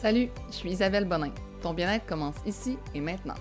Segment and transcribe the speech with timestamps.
[0.00, 1.34] Salut, je suis Isabelle Bonin.
[1.60, 3.34] Ton bien-être commence ici et maintenant.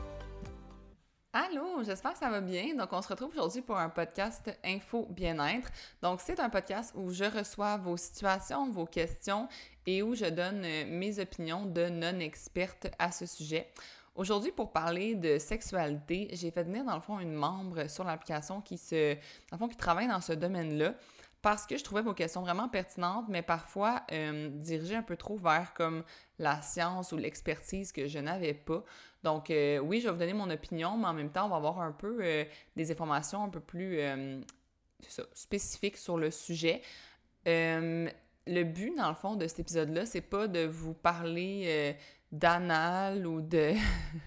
[1.31, 2.73] Allô, j'espère que ça va bien.
[2.73, 5.69] Donc, on se retrouve aujourd'hui pour un podcast Info Bien-être.
[6.01, 9.47] Donc, c'est un podcast où je reçois vos situations, vos questions
[9.85, 13.71] et où je donne euh, mes opinions de non-experte à ce sujet.
[14.15, 18.61] Aujourd'hui, pour parler de sexualité, j'ai fait venir dans le fond une membre sur l'application
[18.61, 19.19] qui se, dans
[19.51, 20.95] le fond, qui travaille dans ce domaine-là
[21.47, 25.37] parce que je trouvais vos questions vraiment pertinentes, mais parfois euh, dirigées un peu trop
[25.37, 26.03] vers comme
[26.39, 28.83] la science ou l'expertise que je n'avais pas.
[29.23, 31.55] Donc euh, oui, je vais vous donner mon opinion, mais en même temps, on va
[31.55, 32.43] avoir un peu euh,
[32.75, 34.01] des informations un peu plus
[35.31, 36.81] spécifiques sur le sujet.
[37.45, 41.95] le but, dans le fond, de cet épisode-là, c'est pas de vous parler
[42.31, 43.73] d'anal ou de,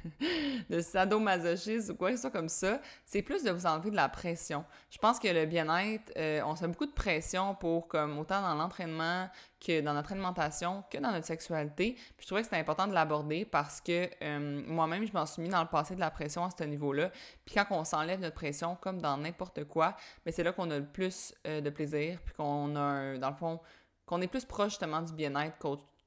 [0.71, 3.97] de sadomasochisme ou quoi que ce soit comme ça, c'est plus de vous enlever de
[3.97, 4.65] la pression.
[4.91, 8.41] Je pense que le bien-être, euh, on se met beaucoup de pression pour, comme autant
[8.41, 9.29] dans l'entraînement
[9.61, 11.93] que dans notre alimentation, que dans notre sexualité.
[11.93, 15.43] Puis je trouvais que c'était important de l'aborder parce que euh, moi-même, je m'en suis
[15.43, 17.11] mis dans le passé de la pression à ce niveau-là.
[17.45, 20.79] Puis quand on s'enlève notre pression, comme dans n'importe quoi, mais c'est là qu'on a
[20.79, 23.61] le plus euh, de plaisir, puis qu'on a, dans le fond,
[24.07, 25.59] qu'on est plus proche justement du bien-être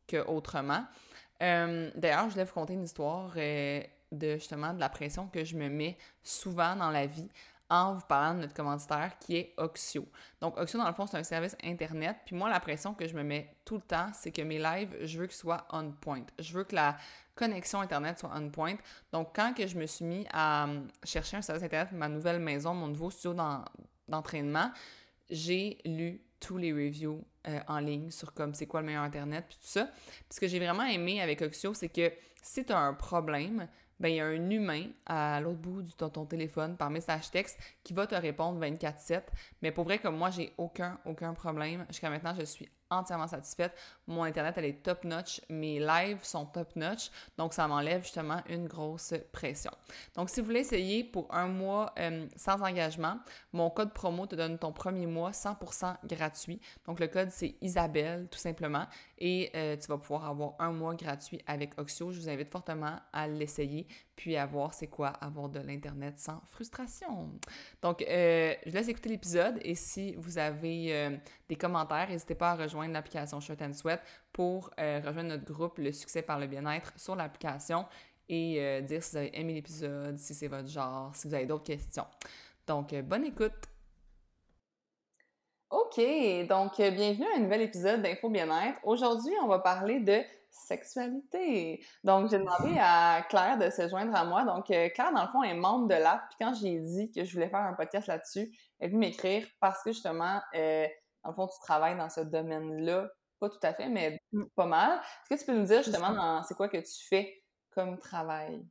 [0.07, 0.85] qu'autrement.
[1.43, 5.43] Euh, d'ailleurs, je voulais vous conter une histoire euh, de justement de la pression que
[5.43, 7.27] je me mets souvent dans la vie
[7.69, 10.07] en vous parlant de notre commanditaire qui est Oxio.
[10.39, 12.17] Donc, Oxio, dans le fond, c'est un service Internet.
[12.25, 14.95] Puis moi, la pression que je me mets tout le temps, c'est que mes lives,
[15.01, 16.23] je veux qu'ils soient on point.
[16.39, 16.97] Je veux que la
[17.35, 18.75] connexion Internet soit on point.
[19.11, 22.39] Donc, quand que je me suis mis à euh, chercher un service Internet ma nouvelle
[22.39, 23.35] maison, mon nouveau studio
[24.07, 24.71] d'entraînement,
[25.29, 29.45] j'ai lu tous les reviews euh, en ligne sur comme c'est quoi le meilleur internet
[29.47, 29.85] puis tout ça.
[29.85, 33.67] Puis ce que j'ai vraiment aimé avec Oxio, c'est que si tu as un problème,
[33.99, 37.59] ben il y a un humain à l'autre bout de ton, téléphone par message texte
[37.83, 39.23] qui va te répondre 24/7.
[39.61, 41.85] Mais pour vrai comme moi, j'ai aucun aucun problème.
[41.89, 43.73] Jusqu'à maintenant, je suis entièrement satisfaite.
[44.07, 45.41] Mon Internet, elle est top-notch.
[45.49, 47.09] Mes lives sont top-notch.
[47.37, 49.71] Donc, ça m'enlève justement une grosse pression.
[50.15, 53.19] Donc, si vous voulez essayer pour un mois euh, sans engagement,
[53.51, 56.59] mon code promo te donne ton premier mois 100% gratuit.
[56.85, 58.85] Donc, le code, c'est Isabelle, tout simplement.
[59.25, 62.11] Et euh, tu vas pouvoir avoir un mois gratuit avec Oxio.
[62.11, 66.41] Je vous invite fortement à l'essayer puis à voir c'est quoi avoir de l'Internet sans
[66.47, 67.31] frustration.
[67.81, 71.17] Donc, euh, je laisse écouter l'épisode et si vous avez euh,
[71.47, 74.01] des commentaires, n'hésitez pas à rejoindre l'application Shirt and Sweat
[74.33, 77.85] pour rejoindre notre groupe Le succès par le bien-être sur l'application
[78.27, 81.63] et dire si vous avez aimé l'épisode, si c'est votre genre, si vous avez d'autres
[81.63, 82.07] questions.
[82.67, 83.72] Donc, bonne écoute!
[85.73, 85.99] OK,
[86.47, 88.77] donc bienvenue à un nouvel épisode d'Info Bien-être.
[88.83, 91.83] Aujourd'hui, on va parler de sexualité.
[92.03, 94.43] Donc, j'ai demandé à Claire de se joindre à moi.
[94.43, 96.21] Donc, euh, Claire, dans le fond, est membre de l'app.
[96.29, 99.47] Puis quand j'ai dit que je voulais faire un podcast là-dessus, elle est venue m'écrire
[99.59, 100.85] parce que justement, euh,
[101.23, 103.09] dans le fond, tu travailles dans ce domaine-là.
[103.39, 104.43] Pas tout à fait, mais mm.
[104.55, 105.01] pas mal.
[105.31, 108.63] Est-ce que tu peux nous dire justement, c'est quoi que tu fais comme travail?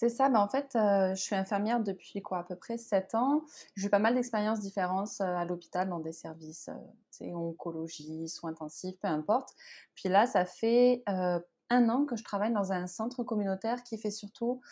[0.00, 3.14] C'est ça, ben en fait, euh, je suis infirmière depuis quoi, à peu près 7
[3.14, 3.44] ans.
[3.76, 6.70] J'ai eu pas mal d'expériences différentes euh, à l'hôpital dans des services,
[7.20, 9.50] euh, oncologie, soins intensifs, peu importe.
[9.94, 14.10] Puis là, ça fait un an que je travaille dans un centre communautaire qui fait
[14.10, 14.62] surtout,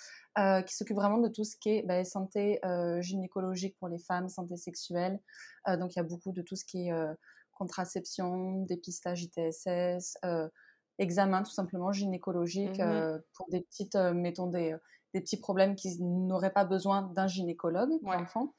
[0.66, 2.58] qui s'occupe vraiment de tout ce qui est ben, santé
[3.00, 5.20] gynécologique pour les femmes, santé sexuelle.
[5.66, 6.92] donc il y a beaucoup de tout ce qui est
[7.52, 10.16] contraception, dépistage ITSS,
[10.96, 14.74] examen tout simplement gynécologique mmh pour des petites, mettons des
[15.14, 18.52] des petits problèmes qui n'auraient pas besoin d'un gynécologue pour l'enfant.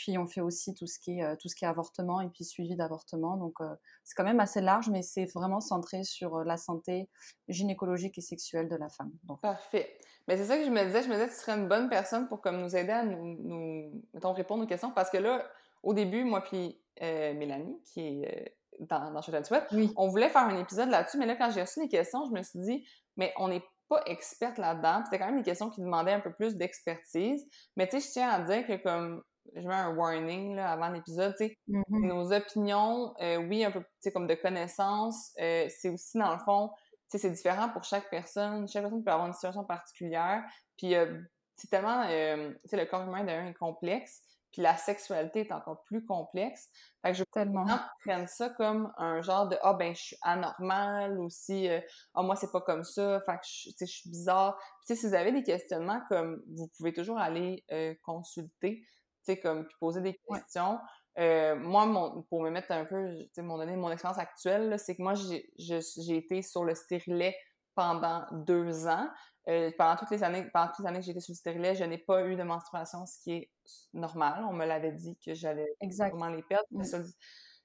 [0.00, 2.28] Puis on fait aussi tout ce qui est, euh, tout ce qui est avortement et
[2.28, 3.36] puis suivi d'avortement.
[3.36, 7.10] Donc euh, c'est quand même assez large, mais c'est vraiment centré sur euh, la santé
[7.48, 9.10] gynécologique et sexuelle de la femme.
[9.24, 9.42] Donc.
[9.42, 9.98] Parfait.
[10.26, 11.02] Mais c'est ça que je me disais.
[11.02, 13.36] Je me disais que tu serais une bonne personne pour comme nous aider à nous,
[13.42, 14.90] nous mettons, répondre aux questions.
[14.90, 15.46] Parce que là,
[15.82, 19.92] au début, moi puis Mélanie, qui est dans, dans Sweat, oui.
[19.96, 21.18] on voulait faire un épisode là-dessus.
[21.18, 22.86] Mais là, quand j'ai reçu les questions, je me suis dit,
[23.16, 25.02] mais on n'est pas experte là-dedans.
[25.04, 27.44] C'était quand même des questions qui demandaient un peu plus d'expertise.
[27.76, 29.22] Mais tu sais, je tiens à dire que comme
[29.56, 32.06] je mets un warning là, avant l'épisode, tu sais, mm-hmm.
[32.06, 36.32] nos opinions, euh, oui, un peu, tu sais, comme de connaissances, euh, c'est aussi dans
[36.32, 36.70] le fond,
[37.10, 38.68] tu sais, c'est différent pour chaque personne.
[38.68, 40.44] Chaque personne peut avoir une situation particulière.
[40.78, 41.20] Puis euh,
[41.56, 44.22] c'est tellement, tu sais, le corps humain d'un est complexe.
[44.52, 46.68] Puis la sexualité est encore plus complexe.
[47.02, 47.66] Fait que je tellement
[48.04, 51.80] prendre ça comme un genre de ah ben je suis anormal ou si ah
[52.14, 54.58] oh, moi c'est pas comme ça, fait que je, je suis bizarre.
[54.86, 58.82] Puis si vous avez des questionnements comme vous pouvez toujours aller euh, consulter,
[59.24, 60.78] tu sais comme puis poser des questions.
[61.18, 64.78] Euh, moi, mon, pour me mettre un peu, tu sais, mon donner mon expérience actuelle,
[64.78, 67.36] c'est que moi, j'ai été sur le stérilet
[67.74, 69.08] pendant deux ans.
[69.50, 71.82] Euh, pendant toutes les années, pendant toutes les années que j'étais sur le stérilet, je
[71.82, 73.50] n'ai pas eu de menstruation, ce qui est
[73.92, 74.44] normal.
[74.48, 76.66] On me l'avait dit que j'allais exactement les perdre.
[76.70, 76.84] Mm.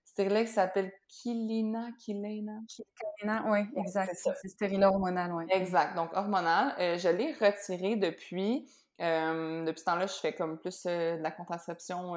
[0.03, 2.57] stérilet qui s'appelle Kilina, Kilena.
[2.67, 4.15] Kilena, oui, exact.
[4.15, 5.45] C'est stérilet hormonal, oui.
[5.51, 5.95] Exact.
[5.95, 6.73] Donc, hormonal.
[6.79, 8.67] Euh, je l'ai retiré depuis.
[9.01, 12.13] Euh, depuis ce temps-là, je fais comme plus de la contraception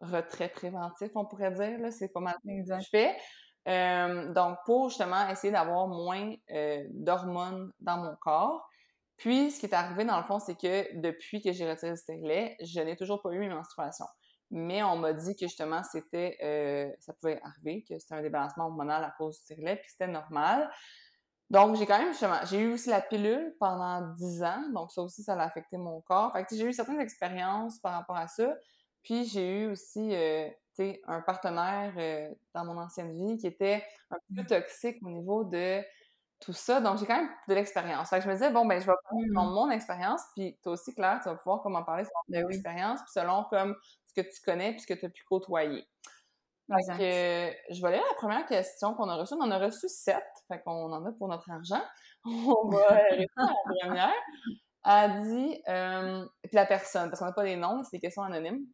[0.00, 1.92] retrait préventif, on pourrait dire.
[1.92, 3.16] C'est pas mal que je fais.
[4.32, 6.34] donc, pour justement essayer d'avoir moins
[6.90, 8.68] d'hormones dans mon corps.
[9.16, 11.96] Puis, ce qui est arrivé, dans le fond, c'est que depuis que j'ai retiré le
[11.96, 14.06] stérilet, je n'ai toujours pas eu mes menstruations.
[14.50, 18.66] Mais on m'a dit que justement, c'était, euh, ça pouvait arriver, que c'était un débalancement
[18.66, 20.70] hormonal à cause du stérilet, puis c'était normal.
[21.48, 25.02] Donc, j'ai quand même, justement, j'ai eu aussi la pilule pendant 10 ans, donc ça
[25.02, 26.32] aussi, ça a affecté mon corps.
[26.32, 28.54] Fait que j'ai eu certaines expériences par rapport à ça.
[29.02, 33.46] Puis j'ai eu aussi, euh, tu sais, un partenaire euh, dans mon ancienne vie qui
[33.46, 34.46] était un peu mmh.
[34.46, 35.80] toxique au niveau de
[36.40, 36.80] tout ça.
[36.80, 38.10] Donc, j'ai quand même de l'expérience.
[38.10, 39.54] Fait que je me disais, bon, ben, je vais prendre mmh.
[39.54, 43.00] mon, expérience, puis toi aussi, Claire, tu vas pouvoir comment parler sur ton ben expérience,
[43.00, 45.86] puis selon comme ce que tu connais, puis ce que tu as pu côtoyer.
[46.68, 49.34] Fait que, je vais aller à la première question qu'on a reçue.
[49.34, 51.82] On en a reçu sept, fait qu'on en a pour notre argent.
[52.24, 54.12] On va répondre à la première.
[54.84, 58.22] Elle dit, euh, puis la personne, parce qu'on n'a pas les noms, c'est des questions
[58.22, 58.66] anonymes.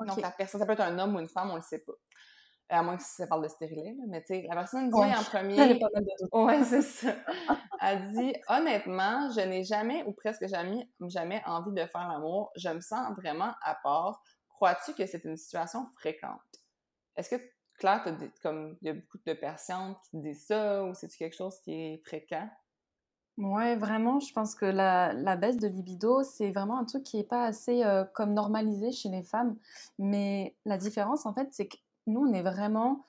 [0.00, 1.82] Donc, la personne, ça peut être un homme ou une femme, on ne le sait
[1.84, 1.92] pas
[2.68, 5.80] à moins que ça parle de stérilet, mais tu sais, la personne dit en premier.
[6.32, 7.14] Ouais, c'est ça.
[7.80, 12.50] Elle dit honnêtement, je n'ai jamais ou presque jamais, jamais envie de faire l'amour.
[12.56, 14.22] Je me sens vraiment à part.
[14.48, 16.40] Crois-tu que c'est une situation fréquente?
[17.16, 17.42] Est-ce que
[17.78, 18.04] Claire,
[18.42, 21.72] comme il y a beaucoup de personnes qui disent ça ou c'est quelque chose qui
[21.72, 22.48] est fréquent?
[23.36, 27.16] Ouais, vraiment, je pense que la, la baisse de libido, c'est vraiment un truc qui
[27.16, 29.56] n'est pas assez euh, comme normalisé chez les femmes.
[29.98, 31.76] Mais la différence, en fait, c'est que
[32.06, 33.04] nous, on est vraiment,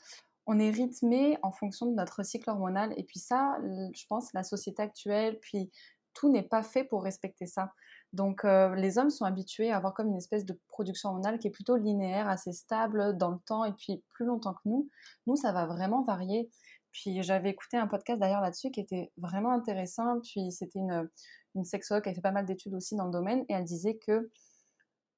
[0.45, 2.93] on est rythmé en fonction de notre cycle hormonal.
[2.97, 5.71] Et puis ça, je pense, la société actuelle, puis
[6.13, 7.73] tout n'est pas fait pour respecter ça.
[8.13, 11.47] Donc euh, les hommes sont habitués à avoir comme une espèce de production hormonale qui
[11.47, 14.89] est plutôt linéaire, assez stable dans le temps et puis plus longtemps que nous.
[15.27, 16.49] Nous, ça va vraiment varier.
[16.91, 20.21] Puis j'avais écouté un podcast d'ailleurs là-dessus qui était vraiment intéressant.
[20.21, 21.09] Puis c'était une,
[21.55, 23.97] une sexologue qui a fait pas mal d'études aussi dans le domaine et elle disait
[23.97, 24.29] que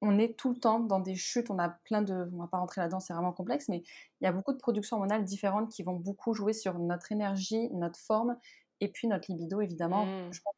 [0.00, 2.28] on est tout le temps dans des chutes, on a plein de...
[2.32, 3.82] On va pas rentrer là-dedans, c'est vraiment complexe, mais
[4.20, 7.70] il y a beaucoup de productions hormonales différentes qui vont beaucoup jouer sur notre énergie,
[7.72, 8.36] notre forme,
[8.80, 10.06] et puis notre libido, évidemment.
[10.06, 10.32] Mmh.
[10.32, 10.54] Je pense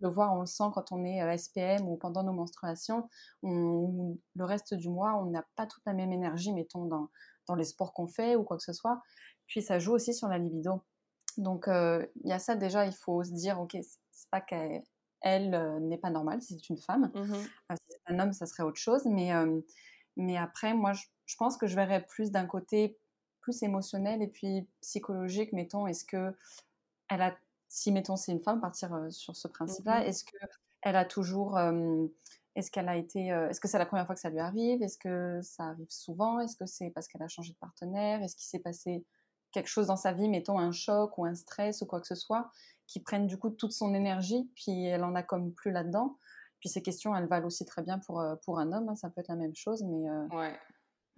[0.00, 3.08] le voir, on le sent quand on est euh, SPM ou pendant nos menstruations.
[3.42, 7.08] le reste du mois, on n'a pas toute la même énergie, mettons, dans,
[7.46, 9.00] dans les sports qu'on fait ou quoi que ce soit.
[9.46, 10.82] Puis ça joue aussi sur la libido.
[11.36, 13.76] Donc euh, il y a ça déjà, il faut se dire, ok,
[14.10, 14.82] c'est pas qu'elle
[15.20, 17.10] elle euh, n'est pas normale, c'est une femme.
[17.14, 17.34] Mmh
[17.72, 17.74] euh,
[18.06, 19.02] un homme, ça serait autre chose.
[19.06, 19.32] Mais,
[20.16, 22.98] mais après, moi, je, pense que je verrais plus d'un côté
[23.40, 26.34] plus émotionnel et puis psychologique, mettons, est-ce que
[27.10, 27.36] elle a,
[27.68, 30.36] si mettons c'est une femme, partir sur ce principe-là, mmh est-ce que
[30.82, 31.58] elle a toujours,
[32.54, 34.98] est-ce qu'elle a été, est-ce que c'est la première fois que ça lui arrive, est-ce
[34.98, 38.46] que ça arrive souvent, est-ce que c'est parce qu'elle a changé de partenaire, est-ce qu'il
[38.46, 39.04] s'est passé
[39.50, 42.14] quelque chose dans sa vie, mettons un choc ou un stress ou quoi que ce
[42.14, 42.50] soit,
[42.86, 46.18] qui prennent du coup toute son énergie, puis elle en a comme plus là-dedans?
[46.64, 49.10] Puis ces questions, elles valent aussi très bien pour, euh, pour un homme, hein, ça
[49.10, 50.08] peut être la même chose, mais...
[50.08, 50.58] Euh, ouais.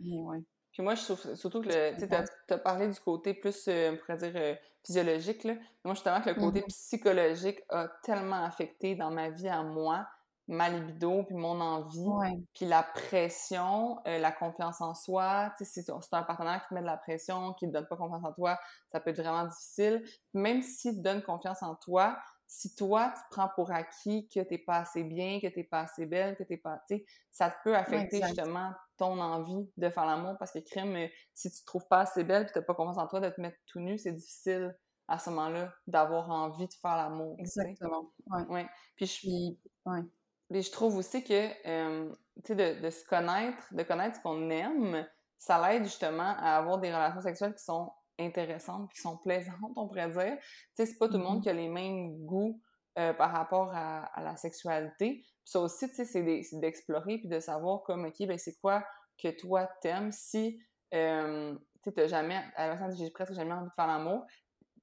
[0.00, 0.42] ouais.
[0.72, 4.16] Puis moi, je trouve surtout que tu as, parlé du côté plus, euh, on pourrait
[4.16, 5.44] dire, physiologique.
[5.44, 5.54] Là.
[5.84, 6.66] Moi, justement, que le côté mm-hmm.
[6.66, 10.04] psychologique a tellement affecté dans ma vie à moi
[10.48, 15.52] ma libido, puis mon envie, puis la pression, euh, la confiance en soi.
[15.58, 17.96] Tu sais, si un partenaire qui te met de la pression, qui te donne pas
[17.96, 18.58] confiance en toi,
[18.92, 20.04] ça peut être vraiment difficile.
[20.34, 22.16] Même s'il te donne confiance en toi,
[22.46, 26.06] si toi, tu prends pour acquis que t'es pas assez bien, que t'es pas assez
[26.06, 26.80] belle, que t'es pas...
[26.88, 31.08] Tu sais, ça peut affecter justement ton envie de faire l'amour parce que, crime, euh,
[31.34, 33.40] si tu te trouves pas assez belle puis t'as pas confiance en toi de te
[33.40, 34.76] mettre tout nu, c'est difficile
[35.08, 37.36] à ce moment-là d'avoir envie de faire l'amour.
[37.38, 38.12] Exactement.
[38.26, 38.46] Ouais.
[38.48, 38.66] ouais.
[38.96, 39.58] Puis je suis...
[39.84, 40.02] Ouais.
[40.50, 44.20] Mais je trouve aussi que, euh, tu sais, de, de, se connaître, de connaître ce
[44.22, 45.04] qu'on aime,
[45.38, 49.88] ça l'aide justement à avoir des relations sexuelles qui sont intéressantes, qui sont plaisantes, on
[49.88, 50.36] pourrait dire.
[50.38, 51.42] Tu sais, c'est pas tout le monde mm-hmm.
[51.42, 52.60] qui a les mêmes goûts
[52.98, 55.20] euh, par rapport à, à, la sexualité.
[55.20, 58.84] Puis ça aussi, tu sais, c'est d'explorer puis de savoir comme, OK, ben c'est quoi
[59.18, 60.58] que toi t'aimes si,
[60.94, 64.24] euh, tu sais, t'as jamais, à la j'ai presque jamais envie de faire l'amour,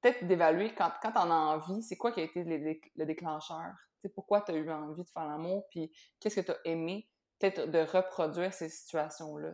[0.02, 3.74] peut-être d'évaluer quand, quand t'en as envie, c'est quoi qui a été le, le déclencheur?
[4.14, 7.10] Pourquoi tu as eu envie de faire l'amour, puis qu'est-ce que tu as aimé,
[7.40, 9.54] peut-être de reproduire ces situations-là,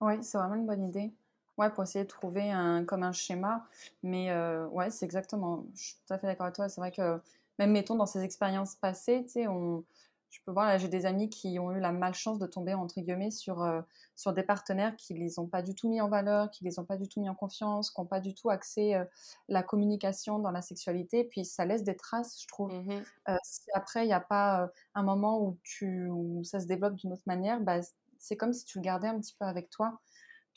[0.00, 1.14] Oui, c'est vraiment une bonne idée.
[1.58, 3.66] Ouais, pour essayer de trouver un, comme un schéma.
[4.02, 5.66] Mais euh, ouais, c'est exactement.
[5.74, 6.68] Je suis tout à fait d'accord avec toi.
[6.68, 7.20] C'est vrai que
[7.58, 9.84] même, mettons, dans ces expériences passées, tu sais, on,
[10.30, 13.00] je peux voir, là, j'ai des amis qui ont eu la malchance de tomber, entre
[13.00, 13.80] guillemets, sur, euh,
[14.14, 16.84] sur des partenaires qui les ont pas du tout mis en valeur, qui les ont
[16.84, 19.04] pas du tout mis en confiance, qui n'ont pas du tout axé euh,
[19.48, 21.24] la communication dans la sexualité.
[21.24, 22.72] Puis ça laisse des traces, je trouve.
[22.72, 26.66] Mmh euh, si après, il n'y a pas un moment où, tu, où ça se
[26.66, 27.80] développe d'une autre manière, bah,
[28.18, 30.00] c'est comme si tu le gardais un petit peu avec toi.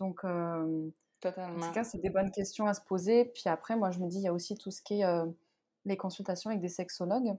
[0.01, 0.25] Donc,
[1.21, 1.71] Totalement.
[1.71, 3.25] cas, c'est des bonnes questions à se poser.
[3.25, 5.25] Puis après, moi, je me dis, il y a aussi tout ce qui est euh,
[5.85, 7.37] les consultations avec des sexologues.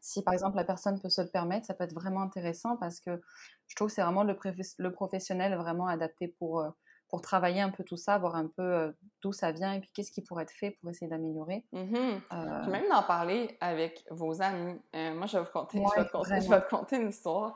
[0.00, 3.00] Si par exemple la personne peut se le permettre, ça peut être vraiment intéressant parce
[3.00, 3.20] que
[3.68, 4.36] je trouve que c'est vraiment le,
[4.78, 6.68] le, professionnel vraiment adapté pour, euh,
[7.08, 8.92] pour travailler un peu tout ça, voir un peu euh,
[9.22, 11.64] d'où ça vient et puis qu'est-ce qui pourrait être fait pour essayer d'améliorer.
[11.72, 12.18] Mm
[12.62, 14.78] Puis même d'en parler avec vos amis.
[14.94, 17.54] moi, je vais vous conter, je vais te conter, je vais te conter une histoire?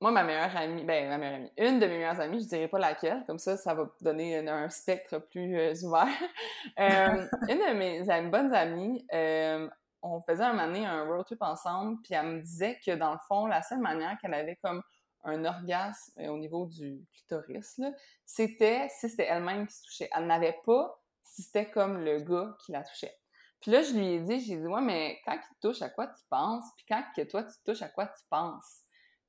[0.00, 2.68] Moi, ma meilleure amie, ben, ma meilleure amie, une de mes meilleures amies, je dirais
[2.68, 6.08] pas laquelle, comme ça, ça va donner un, spectre plus euh, ouvert.
[6.80, 9.68] Euh, une de mes bonnes amies, euh,
[10.02, 13.18] on faisait un moment un road trip ensemble, puis elle me disait que dans le
[13.28, 14.82] fond, la seule manière qu'elle avait comme
[15.24, 17.80] un orgasme au niveau du clitoris,
[18.26, 20.10] c'était si c'était elle-même qui se touchait.
[20.14, 23.16] Elle n'avait pas si c'était comme le gars qui la touchait.
[23.60, 26.08] Puis là, je lui ai dit, j'ai dit, ouais, mais quand il touche, à quoi
[26.08, 26.64] tu penses?
[26.76, 28.82] Puis quand que toi, tu touches, à quoi tu penses?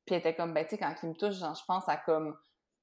[0.07, 1.97] Puis elle était comme, ben, tu sais, quand il me touche, genre, je pense à
[1.97, 2.35] comme,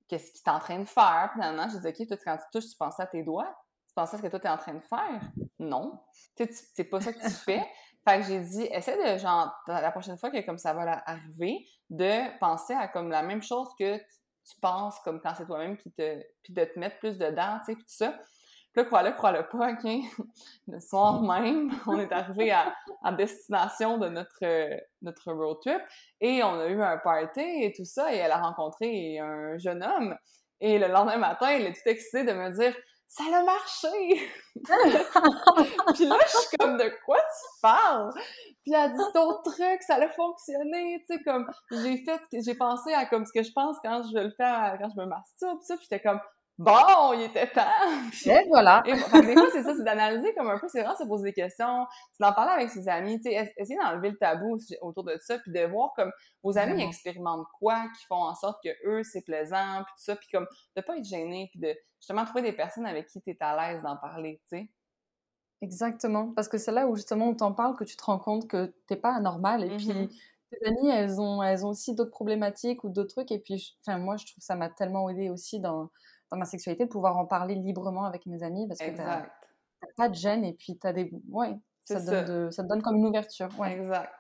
[0.09, 1.31] qu'est-ce qu'il est en train de faire.
[1.33, 3.57] Puis finalement, je dis, OK, toi, quand tu touches, tu penses à tes doigts?
[3.89, 5.23] Tu penses à ce que toi, tu es en train de faire?
[5.59, 6.01] Non.
[6.37, 7.67] Tu sais, c'est pas ça que tu fais.
[8.07, 11.67] Fait que j'ai dit, essaie de, genre, la prochaine fois que comme ça va arriver,
[11.89, 15.91] de penser à comme la même chose que tu, penses comme quand c'est toi-même, puis,
[15.93, 18.19] te, puis de te mettre plus dedans, tu sais, puis tout ça.
[18.77, 19.85] Là, crois-le, crois-le pas, OK?
[20.69, 22.75] Le soir même, on est arrivé à,
[23.13, 25.81] destination de notre, notre road trip
[26.21, 29.85] et on a eu un party et tout ça et elle a rencontré un jeune
[29.85, 30.17] homme.
[30.61, 32.75] Et le lendemain matin, elle est toute excitée de me dire
[33.07, 34.31] ça a marché!
[35.95, 38.13] puis là, je suis comme, de quoi tu parles?
[38.65, 42.93] Puis elle dit, ton truc, ça a fonctionné, tu sais, comme, j'ai fait, j'ai pensé
[42.93, 45.77] à comme ce que je pense quand je le fais, quand je me masturbe, ça,
[45.77, 46.19] puis j'étais comme,
[46.57, 47.63] Bon, il était temps!
[48.27, 48.85] Et voilà!
[48.87, 51.33] Et, des fois, c'est ça, c'est d'analyser comme un peu, c'est vraiment se poser des
[51.33, 55.19] questions, c'est d'en parler avec ses amis, tu sais, essayer d'enlever le tabou autour de
[55.21, 56.13] ça, puis de voir comme
[56.45, 60.15] vos amis expérimentent quoi, qui font en sorte que eux, c'est plaisant, puis tout ça,
[60.15, 60.47] puis comme
[60.77, 63.73] de pas être gêné, puis de justement trouver des personnes avec qui tu es à
[63.73, 64.71] l'aise d'en parler, tu sais.
[65.61, 68.47] Exactement, parce que c'est là où justement on t'en parle que tu te rends compte
[68.47, 70.09] que t'es pas anormal, et puis mm-hmm.
[70.51, 73.99] tes amies, elles ont, elles ont aussi d'autres problématiques ou d'autres trucs, et puis, enfin,
[73.99, 75.91] moi, je trouve que ça m'a tellement aidé aussi dans
[76.35, 79.25] dans ma sexualité, de pouvoir en parler librement avec mes amis parce que tu n'as
[79.97, 81.11] pas de gêne et puis tu as des.
[81.29, 83.49] Ouais, ça, Donne ça te donne comme une ouverture.
[83.59, 83.73] Ouais.
[83.73, 84.13] Exact.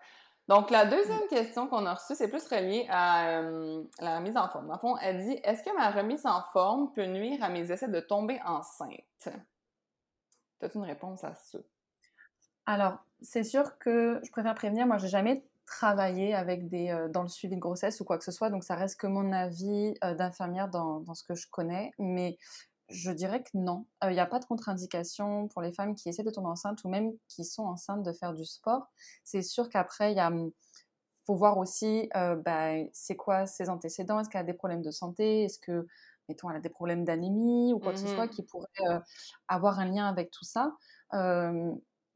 [0.46, 4.46] Donc, la deuxième question qu'on a reçue, c'est plus relié à euh, la remise en
[4.48, 4.66] forme.
[4.66, 7.72] Dans le fond, elle dit Est-ce que ma remise en forme peut nuire à mes
[7.72, 9.28] essais de tomber enceinte?
[10.60, 11.58] As-tu une réponse à ça?
[12.66, 17.22] Alors, c'est sûr que je préfère prévenir, moi, j'ai jamais travailler avec des, euh, dans
[17.22, 18.50] le suivi de grossesse ou quoi que ce soit.
[18.50, 21.90] Donc, ça reste que mon avis euh, d'infirmière dans, dans, ce que je connais.
[21.98, 22.38] Mais
[22.88, 23.86] je dirais que non.
[24.02, 26.88] Il n'y a pas de contre-indication pour les femmes qui essaient de tomber enceinte ou
[26.88, 28.86] même qui sont enceintes de faire du sport.
[29.24, 30.50] C'est sûr qu'après, il y a hum,
[31.26, 34.90] faut voir aussi euh, bah, c'est quoi ses antécédents, est-ce qu'elle a des problèmes de
[34.90, 35.86] santé, est-ce que,
[36.28, 38.68] mettons, elle a des problèmes d'anémie ou quoi que ce soit mmh qui pourrait
[39.48, 40.72] avoir un lien avec tout ça?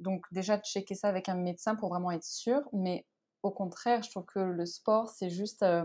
[0.01, 3.05] donc déjà, checker ça avec un médecin pour vraiment être sûr, mais
[3.43, 5.63] au contraire, je trouve que le sport, c'est juste.
[5.63, 5.85] Euh,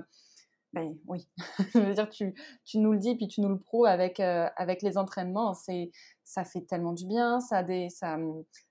[0.73, 1.29] ben oui,
[1.75, 2.33] je veux dire, tu,
[2.65, 5.53] tu, nous le dis, puis tu nous le prouves avec, euh, avec les entraînements.
[5.53, 5.91] C'est,
[6.23, 8.17] ça fait tellement du bien, ça, des, ça,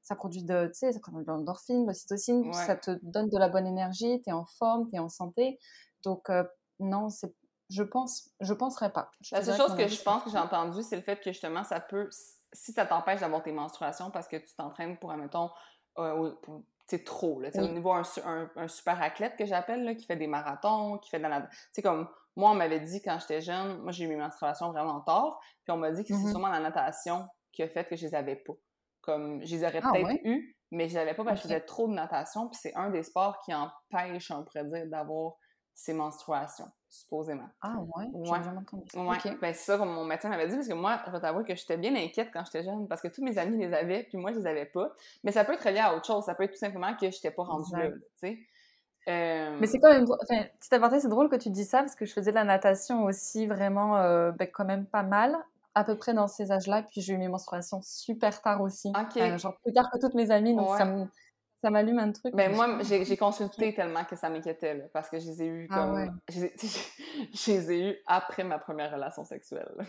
[0.03, 3.39] ça produit de, tu sais, ça produit de l'endorphine, de l'ocytocine, ça te donne de
[3.39, 5.61] la bonne énergie, tu es en forme, tu es en santé.
[6.03, 6.43] Donc, euh,
[6.81, 7.33] non, c'est,
[7.71, 9.13] je pense, je penserais pas.
[9.31, 11.79] la seule chose que je pense que j'ai entendu, c'est le fait que justement, ça
[11.79, 12.09] peut,
[12.53, 15.51] si ça t'empêche d'avoir tes menstruations parce que tu t'entraînes pour, admettons,
[15.95, 17.41] pour c'est trop.
[17.41, 17.51] Là.
[17.55, 18.03] Au niveau un,
[18.57, 21.49] un, super athlète que j'appelle, qui fait des marathons, qui fait de la...
[21.75, 25.01] Tu comme moi, on m'avait dit quand j'étais jeune, moi j'ai eu mes menstruations vraiment
[25.01, 26.31] tard, puis on m'a dit que c'est mm-hmm.
[26.31, 28.55] sûrement la natation qui a fait que je les avais pas.
[29.03, 31.55] Comme, je les aurais ah peut-être eu, mais je les avais pas parce que je
[31.55, 35.35] faisais trop de natation, puis c'est un des sports qui empêche, on pourrait dire, d'avoir
[35.75, 37.49] ces menstruations supposément.
[37.63, 38.07] Ah ouais?
[38.13, 38.43] Ouais.
[38.45, 38.85] jamais entendu.
[38.95, 39.37] Ouais.
[39.41, 41.55] Ben, c'est ça comme mon médecin m'avait dit, parce que moi, je vais t'avouer que
[41.55, 44.33] j'étais bien inquiète quand j'étais jeune, parce que tous mes amis les avaient, puis moi,
[44.33, 44.93] je les avais pas.
[45.25, 46.25] Mais ça peut être lié à autre chose.
[46.25, 48.39] Ça peut être tout simplement que je n'étais pas rendue là, tu sais.
[49.09, 51.97] Euh, Mais c'est quand même, enfin, petit aparté, c'est drôle que tu dis ça parce
[51.97, 55.37] que je faisais de la natation aussi vraiment, euh, ben, quand même pas mal,
[55.75, 56.83] à peu près dans ces âges-là.
[56.83, 60.31] Puis j'ai eu mes menstruations super tard aussi, euh, genre plus tard que toutes mes
[60.31, 61.07] amies, donc ça me,
[61.63, 62.35] ça m'allume un truc.
[62.35, 65.75] Ben moi, j'ai consulté tellement que ça m'inquiétait, parce que je les ai eus ah
[65.75, 65.97] comme...
[65.97, 69.87] Ah je les ai eus après ma première relation sexuelle.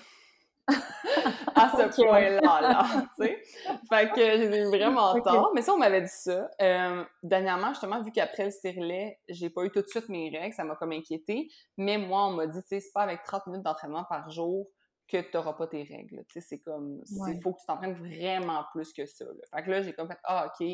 [0.68, 2.86] à ce point-là, là,
[3.18, 3.42] tu sais.
[3.90, 5.52] Fait que je les ai eu vraiment tard.
[5.54, 6.50] Mais ça, on m'avait dit ça.
[6.62, 10.54] Euh, dernièrement, justement, vu qu'après le stérilet, j'ai pas eu tout de suite mes règles,
[10.54, 11.50] ça m'a comme inquiété.
[11.78, 14.68] Mais moi, on m'a dit, tu sais, c'est pas avec 30 minutes d'entraînement par jour
[15.08, 16.24] que tu n'auras pas tes règles.
[16.30, 17.02] Tu sais, c'est comme...
[17.28, 19.26] Il faut que tu t'entraînes vraiment plus que ça.
[19.54, 20.66] Fait que là, j'ai comme fait, ah, OK,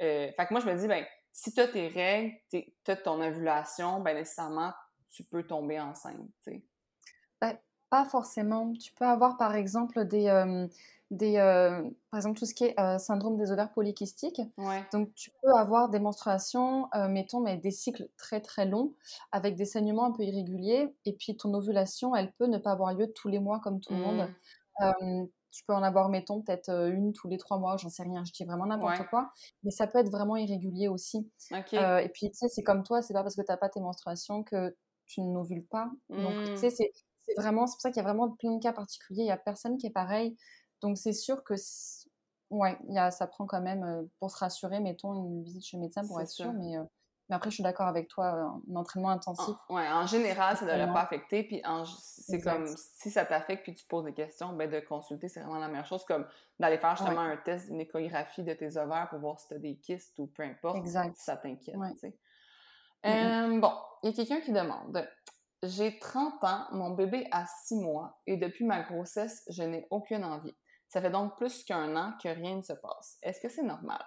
[0.00, 2.96] euh, fait que moi, je me dis, ben, si tu as tes règles, tu as
[2.96, 4.72] ton ovulation, ben nécessairement,
[5.10, 6.16] tu peux tomber enceinte.
[7.40, 7.58] Ben,
[7.90, 8.72] pas forcément.
[8.74, 10.68] Tu peux avoir, par exemple, des,
[11.10, 11.36] des,
[12.10, 14.42] par exemple, tout ce qui est syndrome des ovaires polykystiques.
[14.56, 14.84] Ouais.
[14.92, 18.94] Donc, tu peux avoir des menstruations, mettons, mais des cycles très très longs,
[19.32, 20.92] avec des saignements un peu irréguliers.
[21.04, 23.94] Et puis, ton ovulation, elle peut ne pas avoir lieu tous les mois comme tout
[23.94, 24.28] le monde.
[25.58, 28.32] Tu peux en avoir, mettons, peut-être une tous les trois mois, j'en sais rien, je
[28.32, 29.28] dis vraiment n'importe quoi.
[29.64, 31.28] Mais ça peut être vraiment irrégulier aussi.
[31.50, 33.80] et puis, tu sais, c'est comme toi, c'est pas parce que tu n'as pas tes
[33.80, 35.90] menstruations que tu n'ovules pas.
[36.10, 36.70] Donc, tu sais, mmh.
[36.70, 36.92] c'est
[37.36, 39.22] vraiment, c'est pour ça qu'il y a vraiment plein de cas particuliers.
[39.22, 40.36] Il n'y a personne qui est pareil.
[40.80, 41.54] Donc, c'est sûr que,
[42.50, 45.80] ouais, y a, ça prend quand même, pour se rassurer, mettons, une visite chez le
[45.80, 46.52] médecin pour être sûr.
[46.52, 46.76] Mais,
[47.28, 49.54] mais après, je suis d'accord avec toi, un entraînement intensif.
[49.68, 51.42] En, ouais, en général, ça ne devrait pas affecter.
[51.42, 51.62] Puis
[52.00, 55.58] c'est comme si ça t'affecte puis tu poses des questions, ben de consulter, c'est vraiment
[55.58, 56.04] la meilleure chose.
[56.06, 56.26] Comme
[56.58, 59.58] d'aller faire justement un test, une échographie de tes ovaires pour voir si tu as
[59.58, 60.78] des kystes ou peu importe.
[60.78, 61.16] Exact.
[61.16, 61.76] Si ça t'inquiète.
[63.60, 65.06] bon, il y a quelqu'un qui demande
[65.62, 70.24] J'ai 30 ans, mon bébé a 6 mois et depuis ma grossesse, je n'ai aucune
[70.24, 70.56] envie.
[70.88, 73.18] Ça fait donc plus qu'un an que rien ne se passe.
[73.22, 74.02] Est-ce que c'est normal?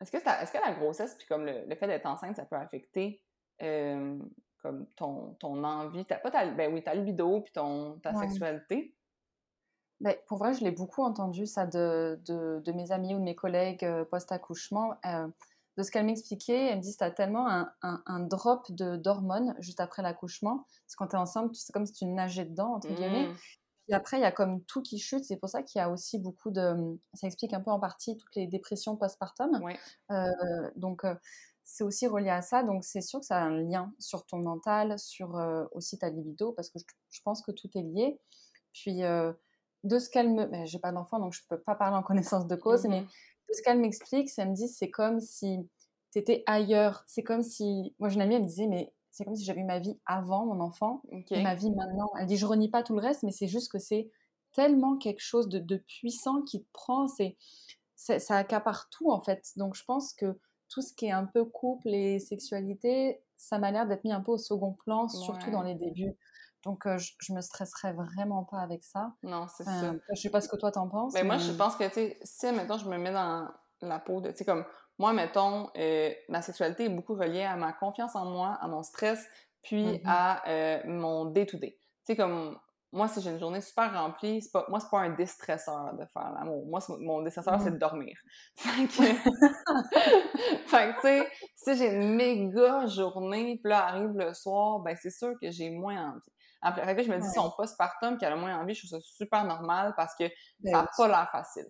[0.00, 3.22] Est-ce que, est que, la grossesse, puis comme le, fait d'être enceinte, ça peut affecter
[3.62, 4.18] euh,
[4.62, 8.94] comme ton, ton envie, pas ta, ben oui, ta libido, puis ton, ta sexualité?
[10.00, 13.24] Ben, pour vrai, je l'ai beaucoup entendu, ça, de, de, de, mes amis ou de
[13.24, 14.94] mes collègues euh, post-accouchement.
[15.04, 15.28] Euh,
[15.76, 18.70] de ce qu'elle m'expliquait, elle me dit que tu as tellement un, un, un drop
[18.72, 20.66] d'hormones juste après l'accouchement.
[20.84, 23.30] Parce que quand tu es enceinte, c'est comme si tu nageais dedans, entre guillemets.
[23.90, 25.24] Puis après, il y a comme tout qui chute.
[25.24, 26.96] C'est pour ça qu'il y a aussi beaucoup de.
[27.14, 29.60] Ça explique un peu en partie toutes les dépressions postpartum.
[30.12, 31.16] Euh, donc, euh,
[31.64, 32.62] c'est aussi relié à ça.
[32.62, 36.08] Donc, c'est sûr que ça a un lien sur ton mental, sur euh, aussi ta
[36.08, 36.78] libido, parce que
[37.10, 38.20] je, pense que tout est lié.
[38.72, 40.46] Puis, de ce qu'elle me.
[40.46, 43.48] Ben, J'ai pas d'enfant, donc je peux pas parler en connaissance de cause, mais mm-hmm.
[43.48, 45.68] de ce qu'elle m'explique, ça me dit c'est comme si
[46.12, 47.02] tu étais ailleurs.
[47.08, 47.92] C'est comme si.
[47.98, 50.00] Moi, j'ai une amie, elle me disait, mais c'est comme si j'avais eu ma vie
[50.06, 52.10] avant mon enfant et ma vie maintenant.
[52.18, 54.10] Elle dit, je renie pas tout le reste, mais c'est juste que c'est
[54.54, 57.36] tellement quelque chose de, puissant qui te prend, c'est,
[57.96, 59.50] ça accapare tout en fait.
[59.56, 60.38] Donc je pense que
[60.70, 64.22] tout ce qui est un peu couple et sexualité, ça m'a l'air d'être mis un
[64.22, 66.16] peu au second plan, surtout dans les débuts.
[66.64, 69.12] Donc euh, je, me stresserais vraiment pas avec ça.
[69.22, 69.94] Non, c'est ça.
[70.14, 71.12] Je sais pas ce que toi t'en penses.
[71.12, 73.48] Ben, mais, moi, je pense que, tu sais, si maintenant je me mets dans
[73.82, 74.64] la peau de, tu sais, comme
[75.00, 78.82] moi, mettons, euh, ma sexualité est beaucoup reliée à ma confiance en moi, à mon
[78.82, 79.26] stress,
[79.62, 80.02] puis mm-hmm.
[80.04, 81.78] à euh, mon day-to-day.
[81.80, 82.58] Tu sais, comme
[82.92, 86.32] moi, si j'ai une journée super remplie, pas, moi, c'est pas un déstresseur de faire
[86.34, 86.66] l'amour.
[86.66, 87.78] Moi, mon déstresseur, c'est de mm-hmm.
[87.78, 88.14] dormir.
[88.56, 88.92] Fait que,
[90.66, 95.10] fait tu sais, si j'ai une méga journée, puis là, arrive le soir, ben c'est
[95.10, 96.32] sûr que j'ai moins envie.
[96.62, 99.44] Après, je me dis, si on postpartum, qu'elle a moins envie, je trouve ça super
[99.44, 101.64] normal parce que ben ça n'a pas l'air facile.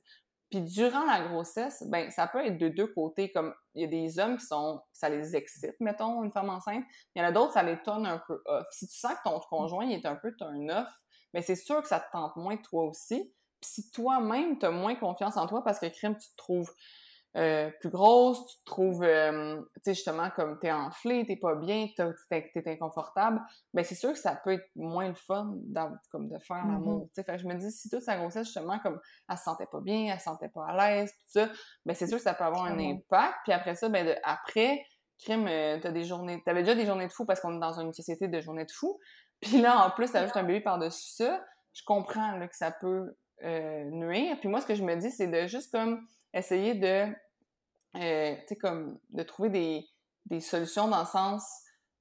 [0.50, 3.30] Puis durant la grossesse, ben ça peut être de deux côtés.
[3.30, 6.84] Comme il y a des hommes qui sont, ça les excite, mettons, une femme enceinte.
[7.14, 8.66] Il y en a d'autres, ça les tonne un peu off.
[8.70, 10.88] Si tu sens que ton conjoint est un peu turn off,
[11.32, 13.32] ben c'est sûr que ça te tente moins toi aussi.
[13.60, 16.72] Puis si toi-même, tu as moins confiance en toi parce que crime, tu te trouves
[17.37, 21.55] euh, plus grosse, tu te trouves, euh, tu sais, justement, comme t'es enflé, t'es pas
[21.55, 23.40] bien, t'es es inconfortable,
[23.73, 25.55] ben c'est sûr que ça peut être moins le fun
[26.11, 26.73] comme de faire mm-hmm.
[26.73, 27.23] l'amour, tu sais.
[27.23, 29.81] Fait que je me dis, si toute sa grossesse, justement, comme elle se sentait pas
[29.81, 31.49] bien, elle se sentait pas à l'aise, tout ça,
[31.87, 33.35] ben c'est sûr que ça peut avoir un impact.
[33.45, 34.85] Puis après ça, ben de, après,
[35.23, 37.79] crime, euh, t'as des journées, t'avais déjà des journées de fou parce qu'on est dans
[37.79, 38.99] une société de journées de fou.
[39.40, 41.40] Puis là, en plus, t'as juste un bébé par-dessus ça.
[41.75, 44.37] Je comprends là, que ça peut nuire.
[44.40, 47.12] Puis moi, ce que je me dis, c'est de juste comme essayer de,
[47.97, 49.88] euh, comme, de trouver des,
[50.27, 51.45] des, solutions dans le sens,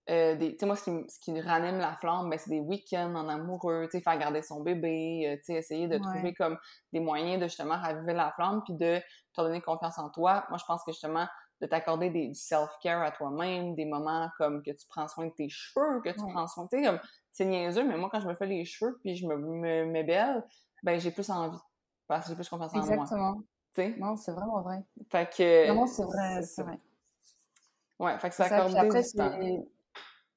[0.10, 3.14] euh, tu sais, moi, ce qui, ce qui ranime la flamme, ben, c'est des week-ends
[3.16, 6.58] en amoureux, tu sais, faire garder son bébé, euh, tu sais, essayer de trouver comme
[6.94, 9.00] des moyens de justement raviver la flamme, puis de
[9.36, 10.46] te donner confiance en toi.
[10.50, 11.28] Moi, je pense que justement,
[11.62, 15.50] de t'accorder du self-care à toi-même, des moments comme que tu prends soin de tes
[15.50, 17.00] cheveux, que tu prends soin, tu sais, comme,
[17.32, 20.04] c'est niaiseux, mais moi, quand je me fais les cheveux, puis je me, me mets
[20.04, 20.44] belle,
[20.82, 21.60] ben, j'ai plus envie,
[22.08, 23.04] parce que j'ai plus confiance en moi.
[23.04, 23.44] Exactement.
[23.98, 24.84] Non, c'est vraiment vrai.
[25.10, 25.72] Fait que.
[25.72, 26.80] Non, c'est vrai, c'est vrai.
[28.00, 29.02] Ouais, fait que ça accorde après,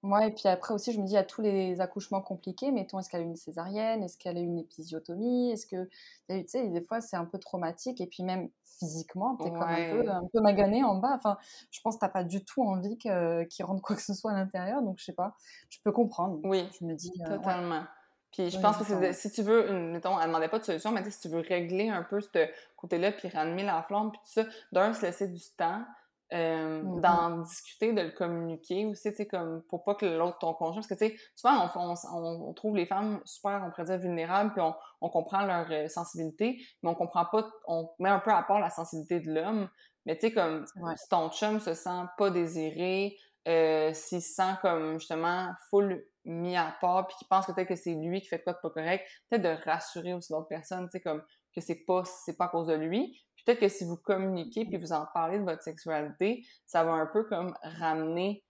[0.03, 3.09] Moi, et puis après aussi, je me dis, à tous les accouchements compliqués, mettons, est-ce
[3.09, 5.88] qu'elle a eu une césarienne, est-ce qu'elle a eu une épisiotomie, est-ce que,
[6.29, 9.90] tu sais, des fois, c'est un peu traumatique, et puis même physiquement, t'es comme un
[9.90, 11.14] peu, un peu magané en bas.
[11.14, 11.38] Enfin,
[11.71, 14.35] je pense que t'as pas du tout envie qu'il rentre quoi que ce soit à
[14.35, 15.37] l'intérieur, donc je sais pas,
[15.71, 16.40] je peux comprendre.
[16.42, 17.12] Oui, je me dis.
[17.21, 17.85] Euh, totalement.
[18.33, 21.21] Puis je pense que si tu veux, mettons, elle demandait pas de solution, mais si
[21.21, 24.95] tu veux régler un peu ce côté-là, puis ranimer la flamme, puis tout ça, d'un,
[24.95, 25.85] se laisser du temps,
[26.33, 27.01] euh, mm-hmm.
[27.03, 30.77] d'en discuter, de le communiquer aussi, tu sais, comme pour pas que l'autre, ton conjoint,
[30.77, 34.53] parce que tu sais, souvent on, on, trouve les femmes super, on pourrait dire vulnérables,
[34.53, 38.31] puis on, on comprend leur euh, sensibilité, mais on comprend pas, on met un peu
[38.31, 39.68] à part la sensibilité de l'homme,
[40.07, 40.64] mais tu sais, comme
[40.97, 43.14] si ton chum se sent pas désiré,
[43.49, 47.75] euh, s'il se sent comme justement full mis à part, puis qu'il pense peut-être que
[47.75, 50.93] c'est lui qui fait quoi de pas correct, peut-être de rassurer aussi d'autres personnes, tu
[50.93, 51.23] sais, comme
[51.55, 53.21] que c'est pas, c'est pas à cause de lui.
[53.45, 57.07] Peut-être que si vous communiquez puis vous en parlez de votre sexualité, ça va un
[57.07, 58.45] peu comme ramener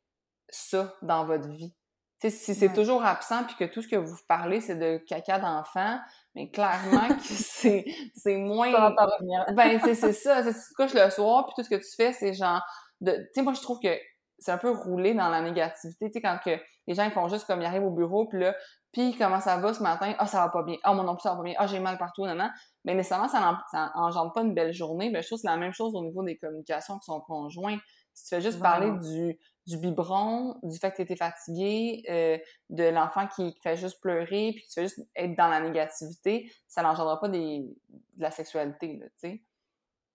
[0.49, 1.75] ça dans votre vie.
[2.21, 5.39] sais, si c'est toujours absent puis que tout ce que vous parlez, c'est de caca
[5.39, 5.99] d'enfant,
[6.35, 8.71] mais clairement que c'est, c'est moins.
[9.55, 10.43] ben, c'est, c'est ça.
[10.43, 12.63] C'est, tu te couches le soir puis tout ce que tu fais, c'est genre.
[13.01, 13.13] De...
[13.13, 13.97] Tu sais, moi, je trouve que
[14.43, 16.07] c'est un peu roulé dans la négativité.
[16.07, 16.51] Tu sais, quand que
[16.87, 18.55] les gens, ils font juste comme ils arrivent au bureau puis là,
[18.93, 20.15] puis comment ça va ce matin?
[20.19, 20.77] Ah, ça va pas bien.
[20.83, 21.55] Ah, mon nom ça va pas bien.
[21.57, 22.51] Ah, j'ai mal partout, non, non.
[22.85, 23.57] Mais nécessairement, ça
[23.95, 25.11] n'engendre pas une belle journée.
[25.11, 27.79] Ben, je trouve que c'est la même chose au niveau des communications qui sont conjoints.
[28.13, 32.37] Si tu fais juste parler du, du biberon, du fait que tu étais fatigué, euh,
[32.69, 36.83] de l'enfant qui fait juste pleurer, puis tu fais juste être dans la négativité, ça
[36.83, 39.43] n'engendrera pas des, de la sexualité, tu sais.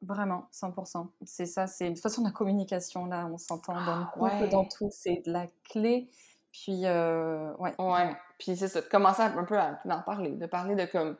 [0.02, 1.08] Vraiment, 100%.
[1.26, 4.50] C'est ça, c'est de toute façon la communication, là, on s'entend dans le ah, couple,
[4.50, 6.10] dans tout, c'est de la clé.
[6.52, 7.74] Puis, euh, ouais.
[7.80, 11.18] Ouais, puis c'est ça, de commencer un peu à en parler, de parler de comme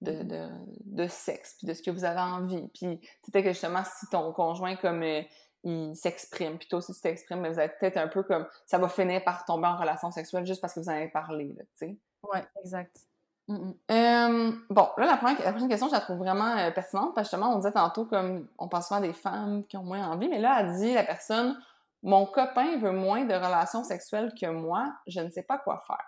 [0.00, 0.48] de, de,
[0.84, 2.68] de, sexe, puis de ce que vous avez envie.
[2.68, 5.22] Puis c'était que justement, si ton conjoint, comme euh,
[5.64, 8.78] il s'exprime, puis toi aussi tu t'exprimes, mais vous êtes peut-être un peu comme ça
[8.78, 11.66] va finir par tomber en relation sexuelle juste parce que vous en avez parlé, tu
[11.74, 11.98] sais.
[12.22, 12.96] Ouais, exact.
[13.48, 17.36] Bon, là, la, première, la prochaine question, je la trouve vraiment euh, pertinente parce que
[17.36, 20.28] justement, on disait tantôt comme on pense souvent à des femmes qui ont moins envie,
[20.28, 21.58] mais là, elle dit la personne
[22.02, 26.04] Mon copain veut moins de relations sexuelles que moi, je ne sais pas quoi faire.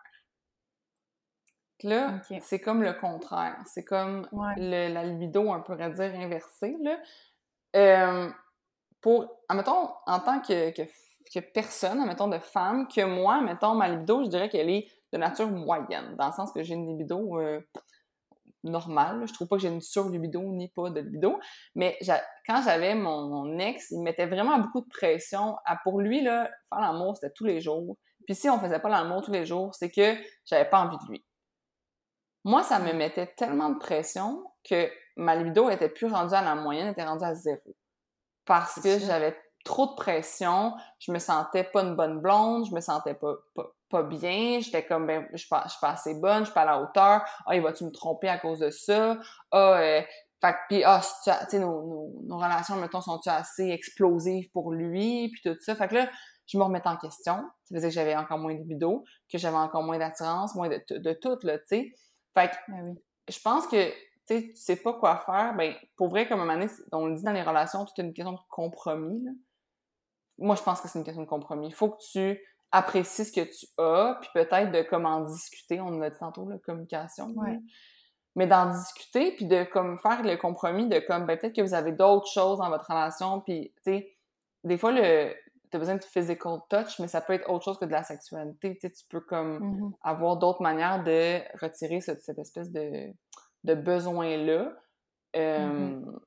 [1.82, 3.56] Là, c'est comme le contraire.
[3.64, 6.76] C'est comme la libido, on pourrait dire, inversée.
[6.82, 6.98] Là.
[7.76, 8.30] Euh,
[9.00, 10.82] pour, admettons, en tant que, que,
[11.32, 15.18] que, personne, admettons, de femme, que moi, mettons, ma libido, je dirais qu'elle est de
[15.18, 17.60] nature moyenne, dans le sens que j'ai une libido euh,
[18.64, 19.26] normale.
[19.26, 21.38] Je trouve pas que j'ai une sur-libido ni pas de libido.
[21.74, 21.98] Mais
[22.46, 25.56] quand j'avais mon, ex, il mettait vraiment beaucoup de pression.
[25.64, 27.96] À, pour lui, là, faire l'amour, c'était tous les jours.
[28.26, 31.10] Puis si on faisait pas l'amour tous les jours, c'est que j'avais pas envie de
[31.10, 31.24] lui.
[32.44, 36.54] Moi, ça me mettait tellement de pression que ma libido était plus rendue à la
[36.54, 37.74] moyenne, était rendue à zéro
[38.50, 42.80] parce que j'avais trop de pression, je me sentais pas une bonne blonde, je me
[42.80, 46.44] sentais pas, pas, bien, j'étais comme, ben, je suis pas, suis pas assez bonne, je
[46.44, 49.18] suis pas à la hauteur, ah, il va-tu me tromper à cause de ça,
[49.50, 50.02] ah, euh,
[50.40, 55.30] fait puis, ah, tu sais, nos, nos, nos, relations, mettons, sont-tu assez explosives pour lui,
[55.30, 56.10] puis tout ça, fait que là,
[56.46, 59.56] je me remettais en question, ça faisait que j'avais encore moins de libido, que j'avais
[59.56, 61.92] encore moins d'attirance, moins de, de, tout, là, tu sais,
[62.34, 62.96] fait que, ben
[63.28, 63.92] je pense que
[64.26, 67.22] tu sais pas quoi faire, ben, pour vrai, comme un moment donné, on le dit
[67.22, 69.24] dans les relations, tout est une question de compromis.
[70.38, 71.68] Moi, je pense que c'est une question de compromis.
[71.68, 72.40] Il faut que tu
[72.72, 75.80] apprécies ce que tu as, puis peut-être de comment en discuter.
[75.80, 77.34] On l'a dit tantôt, la communication.
[78.36, 81.74] Mais d'en discuter, puis de comme faire le compromis de comme, ben, peut-être que vous
[81.74, 84.16] avez d'autres choses dans votre relation, puis, tu sais,
[84.62, 85.34] des fois, le,
[85.72, 88.78] as besoin de physical touch, mais ça peut être autre chose que de la sexualité.
[88.80, 89.92] tu peux comme mm-hmm.
[90.02, 93.12] avoir d'autres manières de retirer cette espèce de
[93.64, 94.72] de besoins-là.
[95.34, 96.18] Mm-hmm.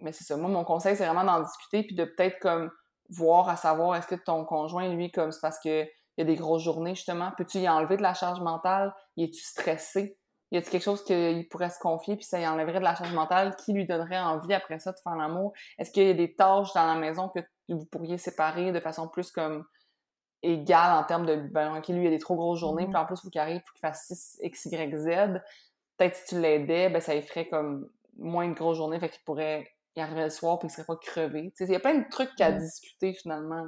[0.00, 0.36] Mais c'est ça.
[0.36, 2.70] Moi, mon conseil, c'est vraiment d'en discuter puis de peut-être comme
[3.08, 6.36] voir à savoir est-ce que ton conjoint, lui, comme c'est parce qu'il y a des
[6.36, 8.94] grosses journées, justement, peux-tu y enlever de la charge mentale?
[9.16, 10.18] Y es-tu stressé?
[10.50, 13.12] Y a-t-il quelque chose qu'il pourrait se confier puis ça y enlèverait de la charge
[13.12, 15.52] mentale qui lui donnerait envie après ça de faire l'amour?
[15.78, 19.08] Est-ce qu'il y a des tâches dans la maison que vous pourriez séparer de façon
[19.08, 19.66] plus comme
[20.42, 22.90] égale en termes de ben, OK, lui, il a des trop grosses journées, mm-hmm.
[22.90, 25.40] puis en plus, il faut qu'il arrive pour qu'il fasse 6 X, Y, Z
[25.98, 29.22] peut-être si tu l'aidais, ben, ça lui ferait comme moins de grosses journées, fait qu'il
[29.24, 31.52] pourrait y arriver le soir puis il serait pas crevé.
[31.60, 33.66] Il y a plein de trucs à discuter finalement.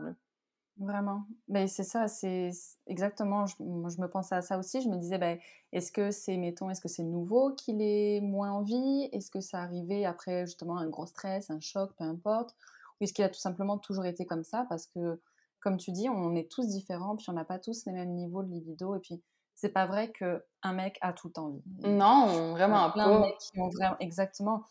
[0.81, 1.25] Vraiment.
[1.49, 2.51] Mais ben, c'est ça, c'est
[2.87, 3.45] exactement.
[3.45, 4.81] Je, moi, je me pensais à ça aussi.
[4.81, 5.39] Je me disais, ben,
[5.73, 9.41] est-ce que c'est, mettons, est-ce que c'est nouveau qu'il est moins en vie Est-ce que
[9.41, 12.57] ça arrivait après justement un gros stress, un choc, peu importe?
[12.99, 14.65] Ou est-ce qu'il a tout simplement toujours été comme ça?
[14.71, 15.21] Parce que,
[15.61, 18.43] comme tu dis, on est tous différents, puis on n'a pas tous les mêmes niveaux
[18.43, 18.97] de libido.
[18.97, 19.23] Et puis,
[19.57, 21.63] c'est pas vrai que un mec a tout envie.
[21.85, 23.17] Non, vraiment plein pas.
[23.17, 24.65] de mecs qui ont vraiment exactement.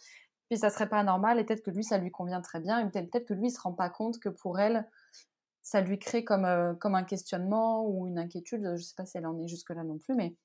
[0.49, 2.89] Puis ça serait pas normal et peut-être que lui ça lui convient très bien et
[2.89, 4.87] peut-être que lui il se rend pas compte que pour elle
[5.61, 8.75] ça lui crée comme euh, un questionnement ou une inquiétude.
[8.75, 10.35] Je sais pas si elle en est jusque là non plus, mais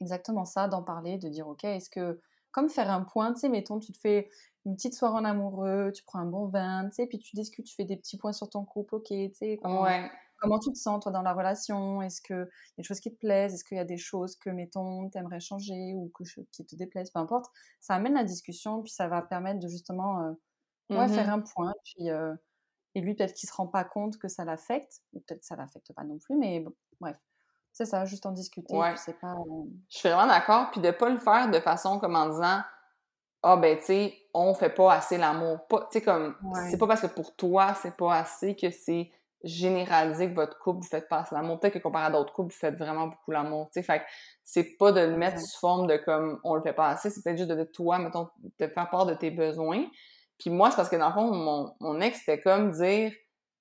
[0.00, 3.48] exactement ça, d'en parler, de dire ok, est-ce que comme faire un point, tu sais,
[3.48, 4.30] mettons, tu te fais
[4.64, 7.66] une petite soirée en amoureux, tu prends un bon vin, tu sais, puis tu discutes,
[7.66, 10.10] tu fais des petits points sur ton couple, ok, tu sais, ouais.
[10.46, 12.02] Comment tu te sens, toi, dans la relation?
[12.02, 12.46] Est-ce qu'il y a
[12.78, 13.54] des choses qui te plaisent?
[13.54, 17.10] Est-ce qu'il y a des choses que, mettons, t'aimerais changer ou que qui te déplaisent?
[17.10, 17.46] Peu importe.
[17.80, 20.32] Ça amène la discussion, puis ça va permettre de justement euh,
[20.90, 21.72] ouais, faire mmh un point.
[21.84, 22.34] Puis, euh,
[22.94, 25.56] et lui, peut-être qu'il se rend pas compte que ça l'affecte, ou peut-être que ça
[25.56, 27.16] l'affecte pas non plus, mais bon, bref.
[27.72, 28.74] C'est ça, juste en discuter.
[28.74, 32.30] pas, euh Je suis vraiment d'accord, puis de pas le faire de façon comme en
[32.30, 32.62] disant
[33.42, 36.34] ah ben tu sais on fait pas assez l'amour tu sais comme
[36.70, 39.10] c'est pas parce que pour toi c'est pas assez que c'est
[39.46, 41.60] généraliser que votre couple, vous faites pas assez l'amour.
[41.60, 43.82] Peut-être que comparé à d'autres couples, vous faites vraiment beaucoup l'amour, tu sais.
[43.82, 44.04] Fait que
[44.44, 47.22] c'est pas de le mettre sous forme de comme on le fait pas assez, c'est
[47.22, 48.28] peut-être juste de, toi, mettons,
[48.58, 49.84] de faire part de tes besoins.
[50.38, 53.12] Puis moi, c'est parce que dans le fond, mon, mon ex, c'était comme dire,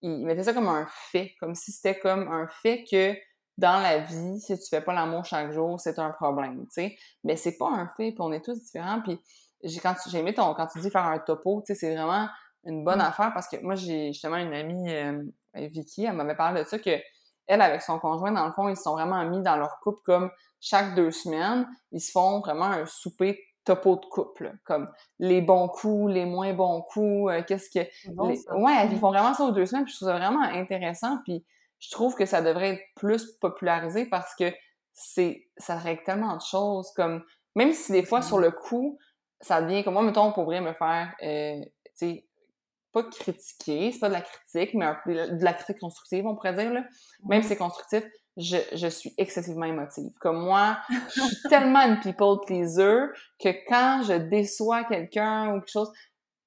[0.01, 3.15] il mettait ça comme un fait, comme si c'était comme un fait que
[3.57, 6.97] dans la vie, si tu fais pas l'amour chaque jour, c'est un problème, tu sais.
[7.23, 9.01] Mais c'est pas un fait, puis on est tous différents.
[9.01, 9.19] Puis
[9.63, 12.27] j'ai quand j'ai aimé ton quand tu dis faire un topo, tu sais, c'est vraiment
[12.65, 13.01] une bonne mmh.
[13.01, 15.23] affaire parce que moi j'ai justement une amie euh,
[15.55, 16.91] Vicky, elle m'avait parlé de ça que
[17.47, 20.31] elle avec son conjoint dans le fond, ils sont vraiment mis dans leur couple comme
[20.59, 24.89] chaque deux semaines, ils se font vraiment un souper topo de couple, comme
[25.19, 28.99] les bons coups, les moins bons coups, euh, qu'est-ce que ouais, ils mmh.
[28.99, 31.45] font vraiment ça aux deux semaines, puis je trouve ça vraiment intéressant puis
[31.79, 34.51] je trouve que ça devrait être plus popularisé parce que
[34.93, 37.23] c'est ça règle tellement de choses comme
[37.55, 38.97] même si des fois sur le coup
[39.41, 42.27] ça devient comme moi mettons on pourrait me faire euh, tu sais
[42.95, 46.73] pas critiquer c'est pas de la critique mais de la critique constructive on pourrait dire
[46.73, 46.83] là.
[47.25, 48.03] Même si c'est constructif
[48.37, 50.11] je, je suis excessivement émotive.
[50.19, 50.77] Comme moi
[51.15, 53.07] je suis tellement une people pleaser
[53.39, 55.91] que quand je déçois quelqu'un ou quelque chose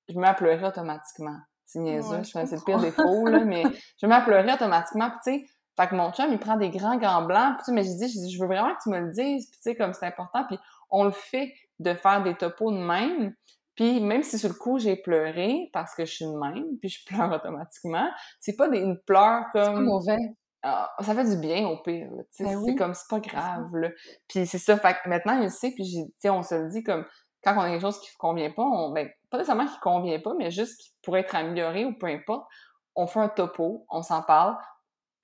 [0.08, 1.37] je me mets à pleurer automatiquement.
[1.66, 3.62] C'est niaiseux, c'est le pire défaut, là, mais
[4.02, 5.46] je vais pleurer automatiquement, tu sais,
[5.78, 8.18] fait que mon chum, il prend des grands gants blancs, puis mais je dis, je
[8.18, 10.44] dis, je veux vraiment que tu me le dises, puis tu sais, comme c'est important,
[10.46, 10.58] puis
[10.90, 13.34] on le fait de faire des topos de même,
[13.79, 16.88] puis même si sur le coup, j'ai pleuré, parce que je suis de même, puis
[16.88, 18.11] je pleure automatiquement,
[18.41, 19.77] c'est pas des, une pleure comme...
[19.77, 20.35] C'est mauvais.
[20.64, 23.91] Ah, ça fait du bien au pire, ben c'est comme, c'est pas grave, là.
[24.27, 26.83] Puis c'est ça, fait que maintenant, il sait, puis tu sais, on se le dit
[26.83, 27.07] comme,
[27.45, 29.81] quand on a quelque chose qui ne convient pas, on, ben, pas nécessairement qui ne
[29.81, 32.49] convient pas, mais juste qui pourrait être amélioré ou peu importe,
[32.97, 34.57] on fait un topo, on s'en parle,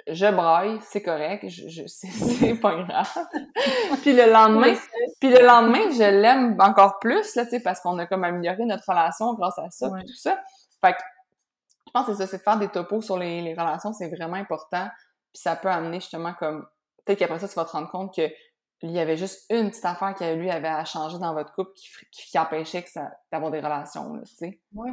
[0.07, 3.27] je braille, c'est correct, je, c'est pas grave.
[4.03, 4.75] puis le lendemain,
[5.21, 8.65] puis le lendemain, je l'aime encore plus là, tu sais, parce qu'on a comme amélioré
[8.65, 10.39] notre relation grâce à ça, tout ça.
[10.85, 10.99] Fait que
[11.87, 14.09] je pense que c'est ça, c'est de faire des topos sur les, les relations, c'est
[14.09, 14.89] vraiment important.
[15.33, 16.67] Puis ça peut amener justement comme
[17.05, 18.29] peut-être qu'après ça, tu vas te rendre compte que
[18.83, 21.73] il y avait juste une petite affaire qui lui avait à changer dans votre couple
[21.75, 24.61] qui, qui empêchait que ça, d'avoir des relations, tu sais.
[24.75, 24.91] Oui.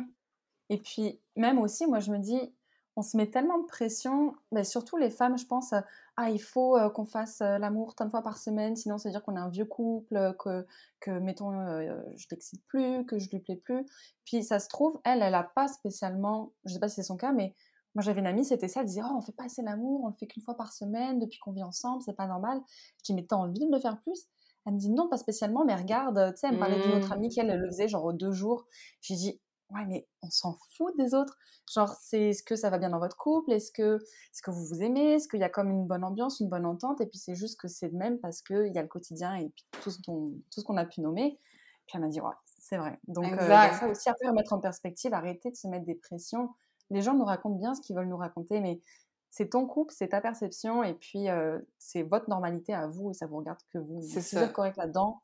[0.69, 2.55] Et puis, même aussi, moi, je me dis,
[2.95, 5.79] on se met tellement de pression, mais surtout les femmes, je pense, euh,
[6.17, 9.09] ah, il faut euh, qu'on fasse euh, l'amour tant de fois par semaine, sinon ça
[9.09, 10.65] veut dire qu'on est un vieux couple, que,
[10.99, 13.85] que mettons, je l'excite plus, que je lui plais plus.
[14.25, 17.17] Puis ça se trouve, elle, elle a pas spécialement, je sais pas si c'est son
[17.17, 17.55] cas, mais
[17.95, 20.07] moi, j'avais une amie, c'était ça, elle disait Oh, on fait pas assez l'amour, on
[20.07, 22.61] le fait qu'une fois par semaine depuis qu'on vit ensemble, c'est pas normal.
[22.99, 24.27] Je dis Mais t'as envie de le faire plus?
[24.65, 27.09] Elle me dit Non, pas spécialement, mais regarde, tu sais, elle me parlait d'une autre
[27.09, 27.13] mmh.
[27.13, 28.65] amie qui, elle, le faisait genre deux jours.
[29.01, 29.41] J'ai dit
[29.73, 31.37] Ouais, mais on s'en fout des autres.
[31.73, 33.51] Genre, c'est est-ce que ça va bien dans votre couple?
[33.51, 35.13] Est-ce que, est que vous vous aimez?
[35.13, 36.99] Est-ce qu'il y a comme une bonne ambiance, une bonne entente?
[37.01, 39.49] Et puis c'est juste que c'est le même parce qu'il y a le quotidien et
[39.49, 41.39] puis tout ce, tout ce qu'on a pu nommer.
[41.87, 42.99] Puis elle m'a dit Ouais, c'est vrai.
[43.07, 46.49] Donc, euh, ça aussi, après, remettre en perspective, arrêter de se mettre des pressions
[46.91, 48.81] les gens nous racontent bien ce qu'ils veulent nous raconter, mais
[49.29, 51.27] c'est ton couple, c'est ta perception, et puis
[51.77, 54.01] c'est votre normalité à vous, et ça vous regarde que vous.
[54.01, 54.47] C'est ça.
[54.49, 55.21] correct là-dedans.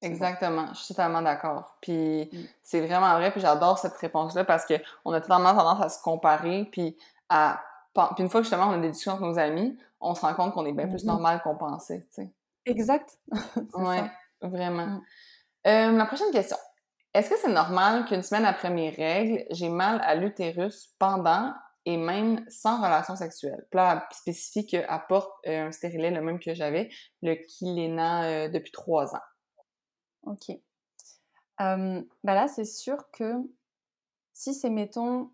[0.00, 1.76] Exactement, je suis totalement d'accord.
[1.80, 2.36] Puis mmh.
[2.62, 6.68] c'est vraiment vrai, puis j'adore cette réponse-là parce qu'on a tellement tendance à se comparer,
[6.70, 6.96] puis
[7.28, 7.60] à.
[7.94, 10.34] Puis une fois que justement on a des discussions avec nos amis, on se rend
[10.34, 12.30] compte qu'on est bien plus mmh normal qu'on pensait, tu sais.
[12.66, 13.18] Exact.
[13.74, 13.96] oui,
[14.40, 14.86] vraiment.
[14.86, 15.02] Mmh.
[15.66, 16.56] Euh, la prochaine question.
[17.14, 21.52] Est-ce que c'est normal qu'une semaine après mes règles, j'ai mal à l'utérus pendant
[21.84, 23.66] et même sans relation sexuelle?
[23.70, 26.90] Puis là, spécifique apporte euh, un stérilet, le même que j'avais,
[27.22, 29.22] le Kilena euh, depuis trois ans.
[30.24, 30.50] OK.
[31.60, 33.34] Euh, bah là, c'est sûr que
[34.32, 35.30] si c'est, mettons,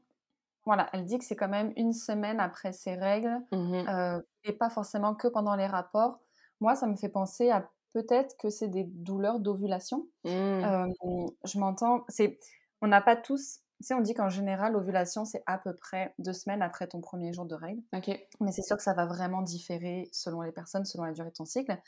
[0.64, 4.68] voilà, elle dit que c'est quand même une semaine après ses règles mmh et pas
[4.68, 6.20] forcément que pendant les rapports.
[6.60, 10.06] Moi, ça me fait penser à peut-être que c'est des douleurs d'ovulation.
[10.24, 10.86] Mmh.
[11.44, 12.38] je m'entends, c'est,
[12.82, 16.14] on n'a pas tous, tu sais, on dit qu'en général, l'ovulation, c'est à peu près
[16.18, 17.82] deux semaines après ton premier jour de règles.
[18.40, 21.34] Mais c'est sûr que ça va vraiment différer selon les personnes, selon la durée de
[21.34, 21.78] ton cycle.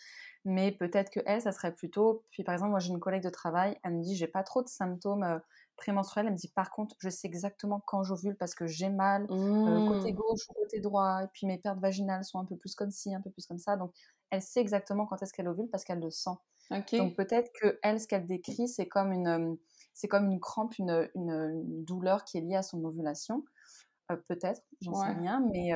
[0.44, 2.22] Mais peut-être que elle, ça serait plutôt.
[2.30, 4.62] Puis par exemple, moi, j'ai une collègue de travail, elle me dit, j'ai pas trop
[4.62, 5.40] de symptômes
[5.76, 6.26] prémenstruels.
[6.26, 10.12] Elle me dit, par contre, je sais exactement quand j'ovule parce que j'ai mal, côté
[10.12, 10.16] mmh.
[10.16, 11.22] gauche ou côté droit.
[11.24, 13.59] Et puis mes pertes vaginales sont un peu plus comme ci, un peu plus comme
[13.59, 13.76] ça.
[13.76, 13.92] Donc
[14.30, 16.37] elle sait exactement quand est-ce qu'elle ovule parce qu'elle le sent.
[16.92, 19.56] Donc peut-être que elle, ce qu'elle décrit, c'est comme une,
[19.96, 23.44] c'est comme une crampe, une, une, douleur qui est liée à son ovulation.
[24.12, 25.72] Euh, peut-être, j'en sais rien, mais,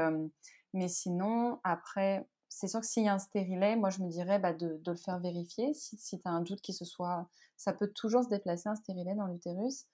[0.75, 4.39] mais sinon, après, c'est sûr que s'il y a un stérilet, moi je me dirais
[4.39, 5.73] bah, de, de, le faire vérifier.
[5.73, 7.29] Si, si tu as un doute qui se soit.
[7.57, 9.87] Ça peut toujours se déplacer un stérilet dans l'utérus.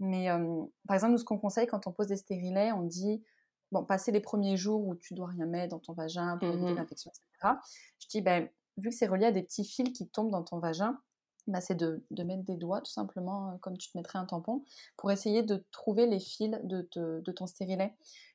[0.00, 0.28] Mais
[0.86, 3.22] par exemple, nous, ce qu'on conseille quand on pose des stérilets, on dit
[3.72, 6.72] bon, passer les premiers jours où tu dois rien mettre dans ton vagin pour éviter
[6.72, 7.54] mmh l'infection, etc.
[8.00, 10.58] Je dis, ben, vu que c'est relié à des petits fils qui tombent dans ton
[10.58, 11.00] vagin,
[11.48, 14.24] ben, c'est de, de, mettre des doigts, tout simplement, euh, comme tu te mettrais un
[14.26, 14.64] tampon,
[14.96, 17.94] pour essayer de trouver les fils de, de ton stérilet.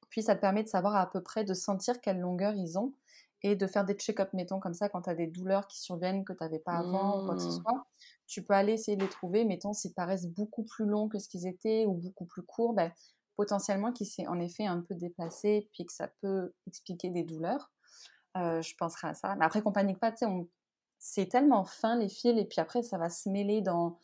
[0.10, 2.94] Puis ça te permet de savoir à peu près, de sentir quelle longueur ils ont
[3.42, 6.24] et de faire des check-up, mettons, comme ça, quand tu as des douleurs qui surviennent
[6.24, 7.62] que tu n'avais pas avant ou quoi que ce Mmh.
[7.62, 7.86] soit.
[8.28, 11.28] Tu peux aller essayer de les trouver, mettons, s'ils paraissent beaucoup plus longs que ce
[11.28, 12.92] qu'ils étaient ou beaucoup plus courts, ben,
[13.36, 17.72] potentiellement qu'ils s'est en effet un peu déplacé, puis que ça peut expliquer des douleurs.
[18.38, 19.36] Euh, je penserais à ça.
[19.36, 20.48] Mais après, qu'on panique pas, tu sais, on-
[21.06, 24.00] c'est tellement fin les fils, et puis après, ça va se mêler dans.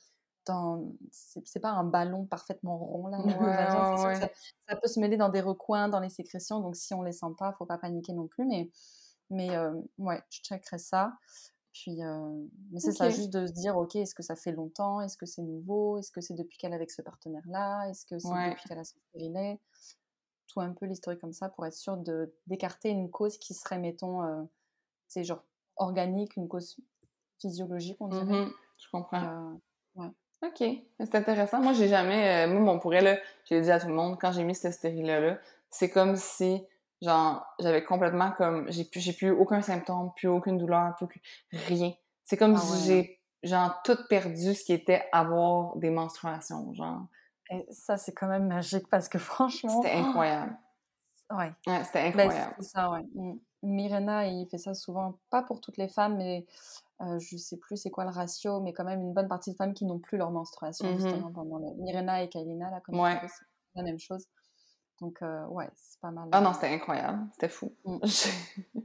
[0.45, 0.91] dans...
[1.11, 3.23] C'est pas un ballon parfaitement rond, là, Ouais,
[3.55, 4.29] vagin, ouais, ça,
[4.69, 7.27] ça peut se mêler dans des recoins, dans les sécrétions, donc si on les sent
[7.37, 8.69] pas, faut pas paniquer non plus, mais,
[9.29, 11.13] mais euh, ouais, je checkerai ça.
[11.73, 13.15] Puis, euh, mais c'est ça, Ok.
[13.15, 15.01] juste de se dire, ok, est-ce que ça fait longtemps?
[15.01, 15.97] Est-ce que c'est nouveau?
[15.99, 17.87] Est-ce que c'est depuis qu'elle est avec ce partenaire-là?
[17.89, 18.49] Est-ce que c'est Ouais.
[18.49, 19.59] depuis qu'elle a son stérilet
[20.47, 23.79] Tout un peu l'historique comme ça pour être sûr de d'écarter une cause qui serait,
[23.79, 24.43] mettons, euh,
[25.07, 25.43] c'est genre
[25.77, 26.77] organique, une cause
[27.39, 28.23] physiologique, on dirait.
[28.25, 29.23] Mhm, Je comprends.
[29.23, 29.53] Euh,
[30.01, 30.09] ouais.
[30.41, 30.63] OK.
[30.99, 31.59] C'est intéressant.
[31.61, 32.47] Moi, j'ai jamais.
[32.47, 34.71] euh, moi, on pourrait, là, j'ai dit à tout le monde, quand j'ai mis ce
[34.71, 35.37] stérilet-là,
[35.69, 36.63] c'est comme si,
[37.01, 38.71] genre, j'avais complètement comme.
[38.71, 41.07] J'ai plus, j'ai plus aucun symptôme, plus aucune douleur, plus
[41.51, 41.91] rien.
[42.23, 42.79] C'est comme Ah si ouais.
[43.41, 47.01] j'ai, genre, tout perdu ce qui était avoir des menstruations, genre.
[47.51, 50.55] Et ça, c'est quand même magique parce que franchement, C'était incroyable.
[51.31, 51.51] ouais.
[51.67, 52.55] Ouais, c'était Ben, incroyable.
[52.59, 53.03] c'est ça, ouais.
[53.15, 53.33] Mm.
[53.61, 56.45] Mirena, il fait ça souvent, pas pour toutes les femmes, mais
[57.01, 59.55] euh, je sais plus c'est quoi le ratio, mais quand même une bonne partie de
[59.55, 60.99] femmes qui n'ont plus leur menstruation Mhm.
[60.99, 61.73] justement pendant le...
[61.81, 63.19] Mirena et Kailina, là, comme Ouais.
[63.21, 64.25] c'est la même chose.
[65.01, 66.27] Donc, euh, ouais, c'est pas mal.
[66.33, 67.25] Ah non, c'était incroyable.
[67.33, 67.73] C'était fou.
[67.85, 67.99] Mm.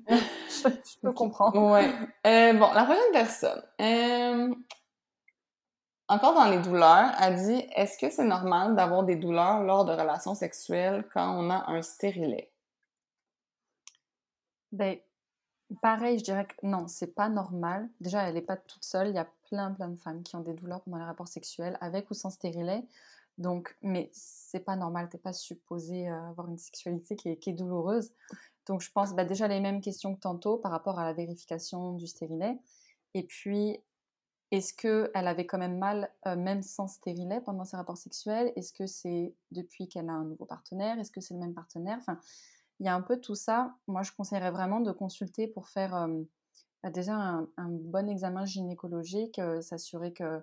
[0.08, 1.60] Je- peux comprendre.
[1.72, 1.90] Ouais.
[2.26, 3.62] Euh, bon, la prochaine personne.
[3.80, 4.54] euh,
[6.06, 9.92] encore dans les douleurs, a dit Est-ce que c'est normal d'avoir des douleurs lors de
[9.92, 12.52] relations sexuelles quand on a un stérilet?
[14.72, 14.98] Ben,
[15.80, 17.88] pareil, je dirais que non, c'est pas normal.
[18.00, 19.08] Déjà, elle n'est pas toute seule.
[19.08, 21.78] Il y a plein, plein de femmes qui ont des douleurs pendant les rapports sexuels,
[21.80, 22.84] avec ou sans stérilet.
[23.38, 25.08] Donc, mais c'est pas normal.
[25.08, 28.12] T'es pas supposé euh, avoir une sexualité qui est, douloureuse.
[28.66, 31.92] Donc, je pense bah, déjà les mêmes questions que tantôt par rapport à la vérification
[31.92, 32.58] du stérilet.
[33.14, 33.80] Et puis,
[34.50, 38.52] est-ce qu'elle avait quand même mal, euh, même sans stérilet, pendant ses rapports sexuels?
[38.56, 40.98] Est-ce que c'est depuis qu'elle a un nouveau partenaire?
[40.98, 41.98] Est-ce que c'est le même partenaire?
[42.84, 43.74] Il y a un peu tout ça.
[43.86, 46.22] Moi, je conseillerais vraiment de consulter pour faire euh,
[46.82, 50.42] bah, déjà un, un bon examen gynécologique, euh, s'assurer que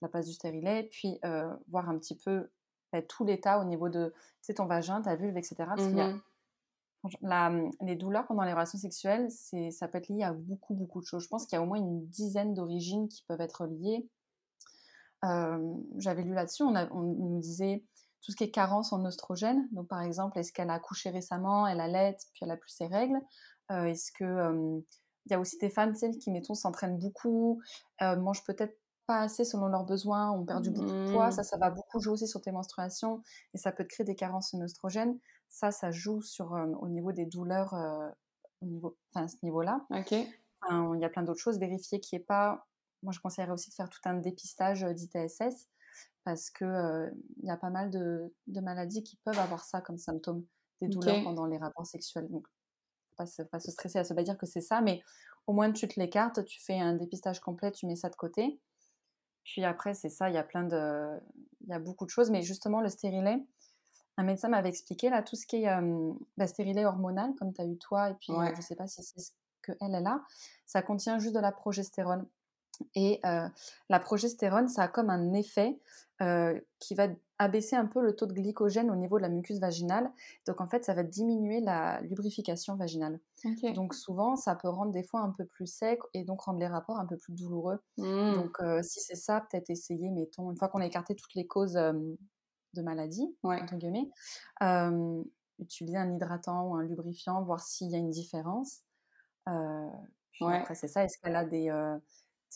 [0.00, 2.50] la place du stérilet, puis euh, voir un petit peu
[2.92, 4.14] bah, tout l'état au niveau de
[4.54, 5.56] ton vagin, ta vulve, etc.
[5.66, 6.12] Parce y a
[7.00, 9.28] franchement, la- les douleurs pendant les relations sexuelles,
[9.72, 11.24] ça peut être lié à beaucoup, beaucoup de choses.
[11.24, 14.08] Je pense qu'il y a au moins une dizaine d'origines qui peuvent être liées.
[15.98, 17.82] J'avais lu là-dessus, on nous disait
[18.22, 19.68] tout ce qui est carence en oestrogène.
[19.72, 22.86] Donc, par exemple, est-ce qu'elle a accouché récemment, elle allait, puis elle a plus ses
[22.86, 23.20] règles?
[23.70, 24.82] Euh, Est-ce que
[25.26, 27.60] il y a aussi des femmes, sais, qui, mettons, s'entraînent beaucoup,
[28.00, 31.26] euh, mangent peut-être pas assez selon leurs besoins, ont perdu beaucoup de poids.
[31.26, 31.32] Mhm.
[31.32, 33.22] Ça, ça va beaucoup jouer aussi sur tes menstruations
[33.54, 35.18] et ça peut te créer des carences en oestrogène.
[35.48, 38.08] Ça, ça joue sur, euh, au niveau des douleurs, euh,
[38.62, 39.84] au niveau, enfin, à ce niveau-là.
[39.90, 40.12] OK.
[40.12, 41.58] Il y a plein d'autres choses.
[41.58, 42.66] Vérifier qu'il n'y ait pas.
[43.02, 45.68] Moi, je conseillerais aussi de faire tout un dépistage d'ITSS
[46.26, 47.08] parce que euh,
[47.40, 50.44] il y a pas mal de, de maladies qui peuvent avoir ça comme symptôme,
[50.80, 52.28] des douleurs pendant les rapports sexuels.
[52.28, 55.02] Donc, faut pas se, pas se stresser à se dire que c'est ça, mais
[55.46, 58.60] au moins tu te l'écartes, tu fais un dépistage complet, tu mets ça de côté.
[59.44, 61.20] Puis après, c'est ça, il y a plein de.
[61.60, 63.38] Il y a beaucoup de choses, mais justement, le stérilet,
[64.16, 67.60] un médecin m'avait expliqué là, tout ce qui est euh, bah, stérilet hormonal, comme tu
[67.60, 68.54] as eu toi, et puis euh, Ouais.
[68.56, 69.30] je sais pas si c'est ce
[69.62, 70.24] qu'elle, elle a,
[70.64, 72.26] ça contient juste de la progestérone.
[72.94, 73.48] Et euh,
[73.88, 75.78] la progestérone, ça a comme un effet
[76.22, 77.08] euh, qui va
[77.38, 80.10] abaisser un peu le taux de glycogène au niveau de la muqueuse vaginale.
[80.46, 83.20] Donc en fait, ça va diminuer la lubrification vaginale.
[83.74, 86.66] Donc souvent, ça peut rendre des fois un peu plus sec et donc rendre les
[86.66, 87.78] rapports un peu plus douloureux.
[87.98, 88.34] Mm.
[88.34, 91.46] Donc euh, si c'est ça, peut-être essayer, mettons, une fois qu'on a écarté toutes les
[91.46, 93.60] causes de maladie, Ouais.
[93.62, 94.10] entre guillemets,
[95.58, 98.82] utiliser un hydratant ou un lubrifiant, voir s'il y a une différence.
[100.32, 100.56] Puis Ouais.
[100.58, 101.96] après, c'est ça, est-ce qu'elle a des, euh,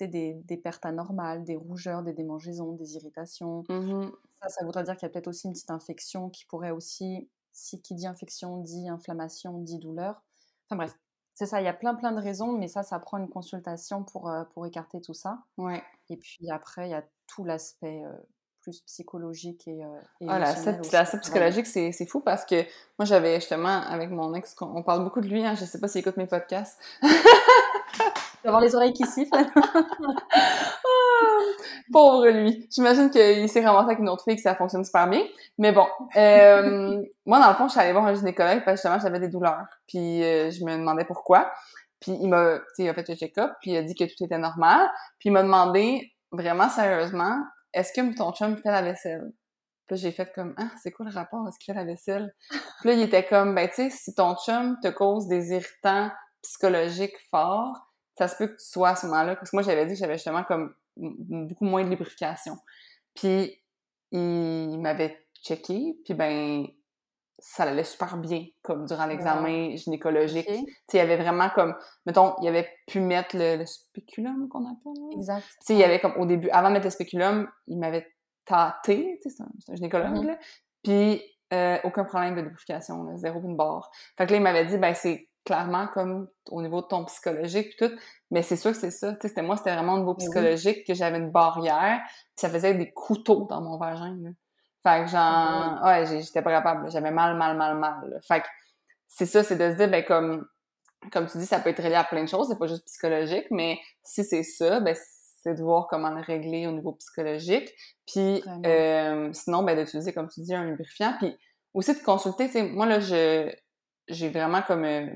[0.00, 4.12] des, des pertes anormales, des rougeurs, des démangeaisons, des irritations Mhm.
[4.42, 7.29] Ça, ça voudrait dire qu'il y a peut-être aussi une petite infection qui pourrait aussi,
[7.53, 10.22] si qui dit infection, dit inflammation, dit douleur.
[10.68, 10.94] Enfin bref,
[11.35, 14.05] c'est ça, il y a plein plein de raisons, mais ça, ça prend une consultation
[14.05, 15.45] pour, euh, pour écarter tout ça.
[15.57, 15.82] Ouais.
[16.09, 18.12] Et puis après, il y a tout l'aspect euh,
[18.62, 22.57] plus psychologique et, euh, et Ah, l'aspect psychologique, c'est c'est fou parce que
[22.99, 25.80] moi, j'avais justement, avec mon ex, on on parle beaucoup de lui, hein, je sais
[25.80, 26.78] pas s'il écoute mes podcasts.
[28.41, 29.36] Tu vas avoir les oreilles qui sifflent.
[31.93, 32.66] Pauvre lui.
[32.70, 35.22] J'imagine qu'il s'est ramassé avec une autre fille que ça fonctionne super bien.
[35.59, 35.86] Mais bon,
[36.16, 39.20] euh, moi, dans le fond, je suis allée voir un gynécologue parce que justement, j'avais
[39.20, 39.66] des douleurs.
[39.86, 41.51] Puis euh, je me demandais pourquoi.
[42.01, 44.05] Puis il m'a, tu sais, il a fait le check-up, puis il a dit que
[44.05, 44.88] tout était normal.
[45.18, 47.36] Puis il m'a demandé, vraiment sérieusement,
[47.74, 49.32] est-ce que ton chum fait la vaisselle?
[49.86, 51.47] Puis j'ai fait comme, ah, c'est quoi le rapport?
[51.49, 52.34] Est-ce qu'il fait la vaisselle?
[52.49, 56.11] Puis là, il était comme, ben, tu sais, si ton chum te cause des irritants
[56.43, 57.89] psychologiques forts,
[58.21, 59.35] ça se peut que tu sois à ce moment-là.
[59.37, 62.59] Parce que moi, j'avais dit que j'avais justement comme beaucoup moins de lubrification.
[63.14, 63.59] Puis
[64.12, 66.66] il m'avait checké, puis ben,
[67.39, 70.51] ça allait super bien, comme durant l'examen gynécologique.
[70.51, 75.16] Sais, il y avait vraiment comme, mettons, il avait pu mettre le, spéculum qu'on appelle.
[75.16, 75.41] Exact.
[75.41, 78.07] Tu sais, il y avait comme, au début, avant de mettre le spéculum, il m'avait
[78.45, 80.39] tâté, c'est un, gynécologue, mm-hmm.
[80.83, 81.23] Puis,
[81.55, 83.91] euh, aucun problème de lubrification, là, zéro une barre.
[84.18, 87.74] Fait que là, il m'avait dit, ben, c'est clairement comme au niveau de ton psychologique
[87.76, 87.95] puis tout,
[88.30, 89.16] mais c'est sûr que c'est ça.
[89.20, 92.01] C'était moi, c'était vraiment au niveau psychologique que j'avais une barrière,
[92.36, 94.30] ça faisait des couteaux dans mon vagin, là.
[94.82, 96.91] Fait que genre, ouais, j'étais pas capable.
[96.91, 98.18] J'avais mal, mal, mal, mal.
[98.26, 98.47] Fait que
[99.09, 100.47] c'est ça, c'est de se dire, ben comme,
[101.12, 103.47] comme tu dis, ça peut être relié à plein de choses, c'est pas juste psychologique,
[103.51, 104.97] mais si c'est ça, ben
[105.43, 107.74] c'est de voir comment le régler au niveau psychologique.
[108.07, 111.14] Puis euh, sinon, ben d'utiliser, comme tu dis, un lubrifiant.
[111.18, 111.36] Puis
[111.74, 113.53] aussi de consulter, tu sais, moi là, je
[114.11, 115.07] j'ai vraiment comme euh,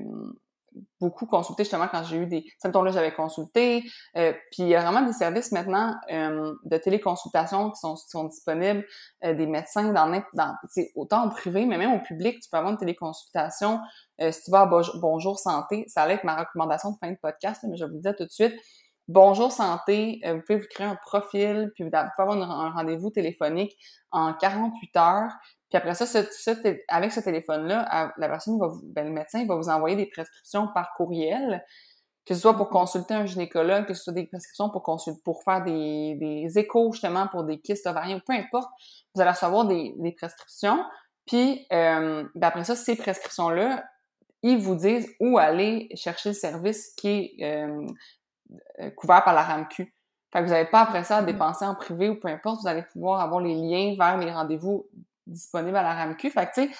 [0.99, 3.83] beaucoup consulté justement quand j'ai eu des symptômes là j'avais consulté
[4.17, 8.85] euh, puis il y a vraiment des services maintenant euh, de téléconsultation qui sont, disponibles
[9.23, 10.21] des médecins dans,
[10.95, 13.79] autant au privé mais même au public tu peux avoir une téléconsultation
[14.19, 17.63] si tu vas à Bonjour Santé ça allait être ma recommandation de fin de podcast
[17.69, 18.55] mais je vous le dis tout de suite
[19.07, 23.77] Bonjour Santé, vous pouvez vous créer un profil, puis vous pouvez avoir un rendez-vous téléphonique
[24.09, 25.31] en 48 heures.
[25.75, 26.21] Puis après ça,
[26.87, 30.93] avec ce téléphone-là, la personne va ben, le médecin va vous envoyer des prescriptions par
[30.93, 31.65] courriel,
[32.25, 35.43] que ce soit pour consulter un gynécologue, que ce soit des prescriptions pour consulter, pour
[35.43, 38.69] faire des, des échos justement pour des kystes ovariens, peu importe,
[39.13, 40.81] vous allez recevoir des, des prescriptions.
[41.25, 43.83] Puis euh, ben après ça, ces prescriptions-là,
[44.43, 47.85] ils vous disent où aller chercher le service qui est euh,
[48.79, 49.93] euh, couvert par la RAMQ.
[50.31, 51.25] Fait que vous n'avez pas après ça à mm.
[51.25, 54.87] dépenser en privé ou peu importe, vous allez pouvoir avoir les liens vers les rendez-vous
[55.27, 56.29] disponible à la RAMQ.
[56.29, 56.75] Fait que, tu sais,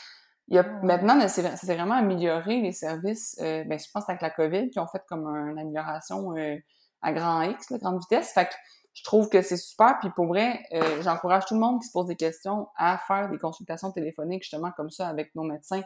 [0.48, 4.22] il y a, maintenant, ça s'est vraiment amélioré, les services, euh, ben, je pense avec
[4.22, 6.58] la COVID, qui ont fait comme une amélioration euh,
[7.02, 8.32] à grand X, la grande vitesse.
[8.32, 8.54] Fait que
[8.94, 9.98] je trouve que c'est super.
[10.00, 13.30] Puis pour vrai, euh, j'encourage tout le monde qui se pose des questions à faire
[13.30, 15.82] des consultations téléphoniques, justement, comme ça, avec nos médecins.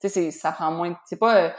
[0.00, 0.98] Tu sais, ça prend moins...
[1.04, 1.52] C'est pas...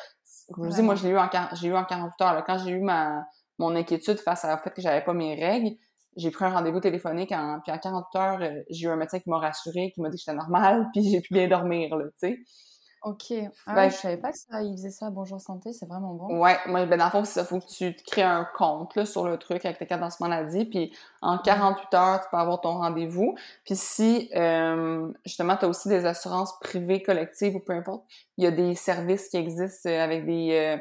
[0.52, 2.44] comme je dis, moi, je l'ai eu en, j'ai eu en 48 heures.
[2.46, 3.24] Quand j'ai eu ma,
[3.58, 5.78] mon inquiétude face au fait que j'avais pas mes règles,
[6.18, 9.20] j'ai pris un rendez-vous téléphonique, en, puis en 48 heures, euh, j'ai eu un médecin
[9.20, 12.06] qui m'a rassuré, qui m'a dit que j'étais normale, puis j'ai pu bien dormir, là,
[12.06, 12.40] tu sais.
[13.04, 13.34] OK.
[13.66, 16.40] Ah, je savais pas que ça, il faisait ça à Bonjour Santé, c'est vraiment bon.
[16.40, 19.08] Ouais, moi, ben, dans le fond, ça, faut que tu te crées un compte, là,
[19.08, 22.74] sur le truc avec tes cadences maladie, puis en 48 heures, tu peux avoir ton
[22.74, 23.36] rendez-vous.
[23.66, 28.04] Puis si, euh, justement, tu as aussi des assurances privées, collectives, ou peu importe,
[28.38, 30.80] il y a des services qui existent euh, avec des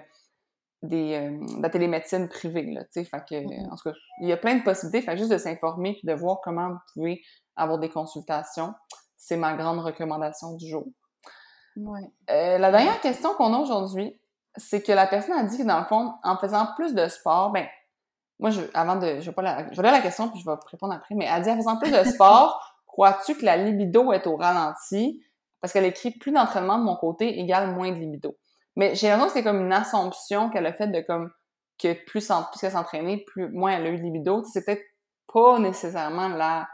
[0.83, 3.71] des, euh, de la télémédecine privée, là, tu sais, fait que, mm-hmm.
[3.71, 6.15] en tout cas, il y a plein de possibilités, fait juste de s'informer puis de
[6.15, 7.23] voir comment vous pouvez
[7.57, 8.75] avoir des consultations,
[9.17, 10.87] c'est ma grande recommandation du jour.
[11.77, 12.01] Ouais.
[12.31, 14.19] Euh, la dernière question qu'on a aujourd'hui,
[14.57, 17.53] c'est que la personne a dit que, dans le fond, en faisant plus de sport,
[17.53, 17.67] ben,
[18.39, 20.57] moi, je, avant de, je vais pas la, je vais la question puis je vais
[20.71, 24.27] répondre après, mais elle dit en faisant plus de sport, crois-tu que la libido est
[24.27, 25.23] au ralenti?
[25.61, 28.37] Parce qu'elle écrit plus d'entraînement de mon côté égale moins de libido.
[28.77, 31.31] Mais j'ai l'impression que c'est comme une assumption qu'elle a faite de comme
[31.79, 34.45] que plus, plus elle s'entraînait, plus moins elle a eu de libido.
[34.45, 34.85] C'est peut-être
[35.33, 36.69] pas nécessairement la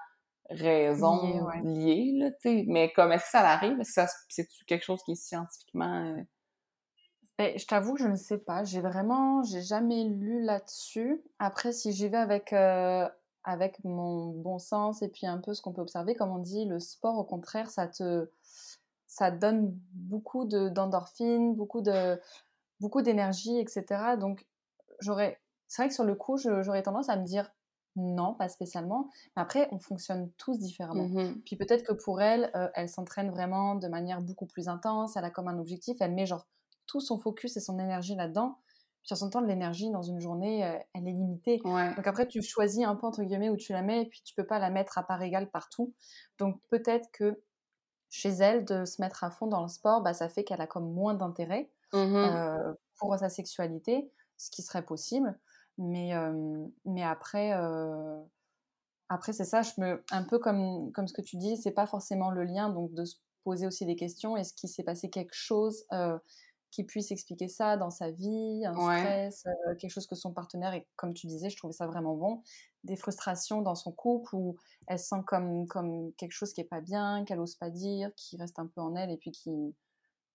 [0.50, 2.64] raison liée, là, tu sais.
[2.68, 3.80] Mais comme, est-ce que ça arrive?
[3.80, 6.16] Est-ce que c'est quelque chose qui est scientifiquement...
[6.16, 6.22] Euh?
[7.38, 8.64] Ben, je t'avoue, je ne sais pas.
[8.64, 11.22] J'ai vraiment, j'ai jamais lu là-dessus.
[11.38, 13.06] Après, si j'y vais avec, euh,
[13.44, 16.64] avec mon bon sens et puis un peu ce qu'on peut observer, comme on dit,
[16.64, 18.30] le sport, au contraire, ça te,
[19.16, 22.20] ça donne beaucoup d'endorphines, beaucoup de
[22.80, 23.86] beaucoup d'énergie, etc.
[24.20, 24.46] Donc,
[25.00, 27.50] j'aurais, c'est vrai que sur le coup, j'aurais tendance à me dire
[27.96, 29.08] non, pas spécialement.
[29.34, 31.08] Mais après, on fonctionne tous différemment.
[31.08, 35.16] Mmh Puis peut-être que pour elle, euh, elle s'entraîne vraiment de manière beaucoup plus intense.
[35.16, 35.96] Elle a comme un objectif.
[36.00, 36.46] Elle met genre
[36.86, 38.58] tout son focus et son énergie là-dedans.
[39.02, 41.58] Puis en son temps, l'énergie dans une journée, euh, elle est limitée.
[41.64, 44.34] Donc après, tu choisis un peu entre guillemets où tu la mets et puis tu
[44.34, 45.94] peux pas la mettre à part égale partout.
[46.36, 47.40] Donc peut-être que
[48.10, 50.66] chez elle de se mettre à fond dans le sport, bah, ça fait qu'elle a
[50.66, 55.38] comme moins d'intérêt mmh pour sa sexualité, ce qui serait possible.
[55.76, 56.12] Mais,
[56.86, 57.52] mais après,
[59.08, 61.86] après c'est ça, je me, un peu comme, comme ce que tu dis, c'est pas
[61.86, 64.36] forcément le lien, donc de se poser aussi des questions.
[64.36, 65.84] Est-ce qu'il s'est passé quelque chose
[66.76, 69.44] qui puisse expliquer ça dans sa vie, un stress,
[69.78, 72.42] quelque chose que son partenaire, et comme tu disais, je trouvais ça vraiment bon,
[72.84, 74.56] des frustrations dans son couple où
[74.86, 78.36] elle sent comme, comme quelque chose qui est pas bien, qu'elle ose pas dire, qui
[78.36, 79.74] reste un peu en elle et puis qui,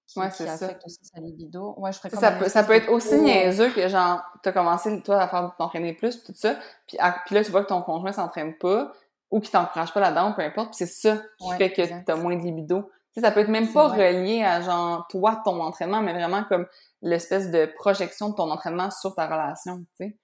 [0.08, 1.76] qui, affecte aussi sa libido.
[1.78, 5.22] Ouais, je ferais ça, peut, ça peut être aussi niaiseux que genre, t'as commencé toi
[5.22, 6.56] à faire t'entraîner plus, tout ça,
[6.88, 8.92] puis, puis là tu vois que ton conjoint s'entraîne pas,
[9.30, 10.74] ou qui t'encouragent pas là-dedans, peu importe.
[10.74, 12.89] c'est ça qui fait que tu as moins de libido.
[13.18, 16.66] Ça peut être même pas relié à genre toi, ton entraînement, mais vraiment comme
[17.01, 20.18] l'espèce de projection de ton entraînement sur ta relation, tu sais.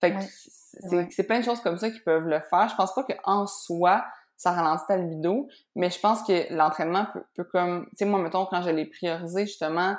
[0.00, 2.68] Fait que c'est plein de choses comme ça qui peuvent le faire.
[2.68, 4.04] Je pense pas qu'en soi,
[4.36, 7.86] ça ralentit ta libido, mais je pense que l'entraînement peut, peut, comme...
[7.90, 9.96] Tu sais, moi, mettons, quand je l'ai priorisé, justement,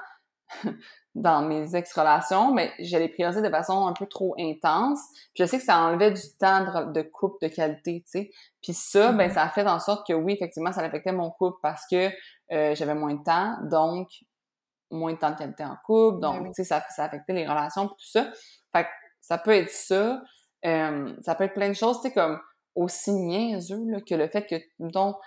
[1.18, 5.00] dans mes ex-relations, mais je l'ai priorisé de façon un peu trop intense.
[5.34, 8.30] Puis je sais que ça enlevait du temps de, couple de qualité, tu sais.
[8.62, 9.34] Puis ça, ben, mm-hmm.
[9.34, 12.10] ça a fait en sorte que oui, effectivement, ça affectait mon couple parce que
[12.52, 14.10] euh, j'avais moins de temps, donc
[14.92, 17.48] moins de temps de qualité en couple, donc, ben tu sais, ça, ça affectait les
[17.48, 18.32] relations, tout ça.
[18.72, 18.90] Fait que
[19.20, 20.22] ça peut être ça.
[20.66, 22.40] Euh, ça peut être plein de choses, tu sais, comme
[22.76, 25.18] aussi niaiseux là, que le fait que, donc,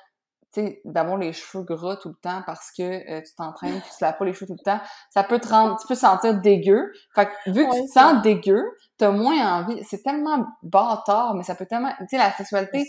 [0.53, 4.05] sais, d'avoir les cheveux gras tout le temps parce que euh, tu t'entraînes, tu te
[4.05, 4.81] laves pas les cheveux tout le temps,
[5.11, 6.93] ça peut te rendre, tu peux sentir dégueu.
[7.15, 8.63] Fait que, vu que tu te sens dégueu,
[8.99, 9.83] t'as moins envie.
[9.85, 12.85] C'est tellement bâtard, mais ça peut tellement, tu sais, la sexualité,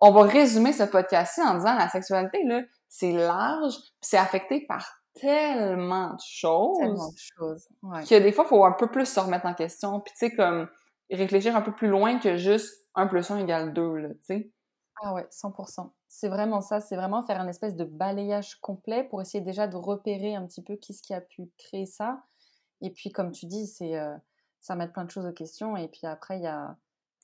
[0.00, 4.86] on, va résumer ce podcast-ci en disant la sexualité, là, c'est large, c'est affecté par
[5.14, 6.78] tellement de choses.
[6.78, 7.68] Tellement de choses.
[7.82, 8.04] Ouais.
[8.04, 10.00] Que des fois, il faut un peu plus se remettre en question.
[10.00, 10.68] Puis, tu sais, comme
[11.10, 14.52] réfléchir un peu plus loin que juste 1 plus 1 égale 2, là, tu sais.
[15.02, 15.90] Ah ouais, 100%.
[16.14, 16.78] C'est vraiment ça.
[16.78, 20.62] C'est vraiment faire un espèce de balayage complet pour essayer déjà de repérer un petit
[20.62, 22.22] peu qui ce qui a pu créer ça.
[22.82, 24.14] Et puis, comme tu dis, c'est euh,
[24.60, 25.74] ça met plein de choses aux questions.
[25.74, 26.76] Et puis après, il y a,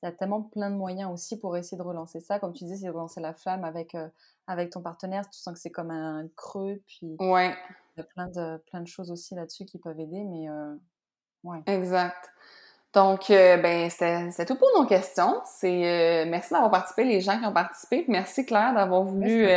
[0.03, 2.39] y a tellement plein de moyens aussi pour essayer de relancer ça.
[2.39, 4.09] Comme tu disais, c'est de relancer la flamme avec, euh,
[4.47, 5.29] avec ton partenaire.
[5.29, 6.83] Tu sens que c'est comme un creux.
[6.87, 7.55] Puis ouais.
[7.95, 10.25] il y a plein de, plein de choses aussi là-dessus qui peuvent aider.
[10.25, 10.75] Mais euh,
[11.45, 11.63] ouais.
[11.67, 12.33] Exact.
[12.95, 15.41] Donc, euh, ben, c'est tout pour nos questions.
[15.45, 18.05] C'est merci d'avoir participé, les gens qui ont participé.
[18.09, 19.49] Merci Claire d'avoir voulu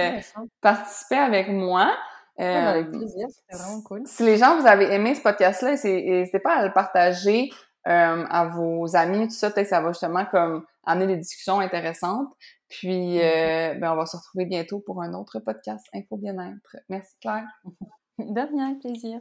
[0.61, 1.91] participer avec moi.
[2.37, 4.01] avec plaisir, c'était vraiment cool.
[4.05, 7.49] Si les gens vous avez aimé ce podcast-là, n'hésitez pas à le partager.
[7.87, 11.59] Euh, à vos amis, tout ça, peut-être que ça va justement comme amener des discussions
[11.59, 12.31] intéressantes.
[12.69, 16.77] Puis, euh, ben, on va se retrouver bientôt pour un autre podcast Info Bien-être.
[16.89, 17.47] Merci Claire.
[18.19, 19.19] De rien, plaisir.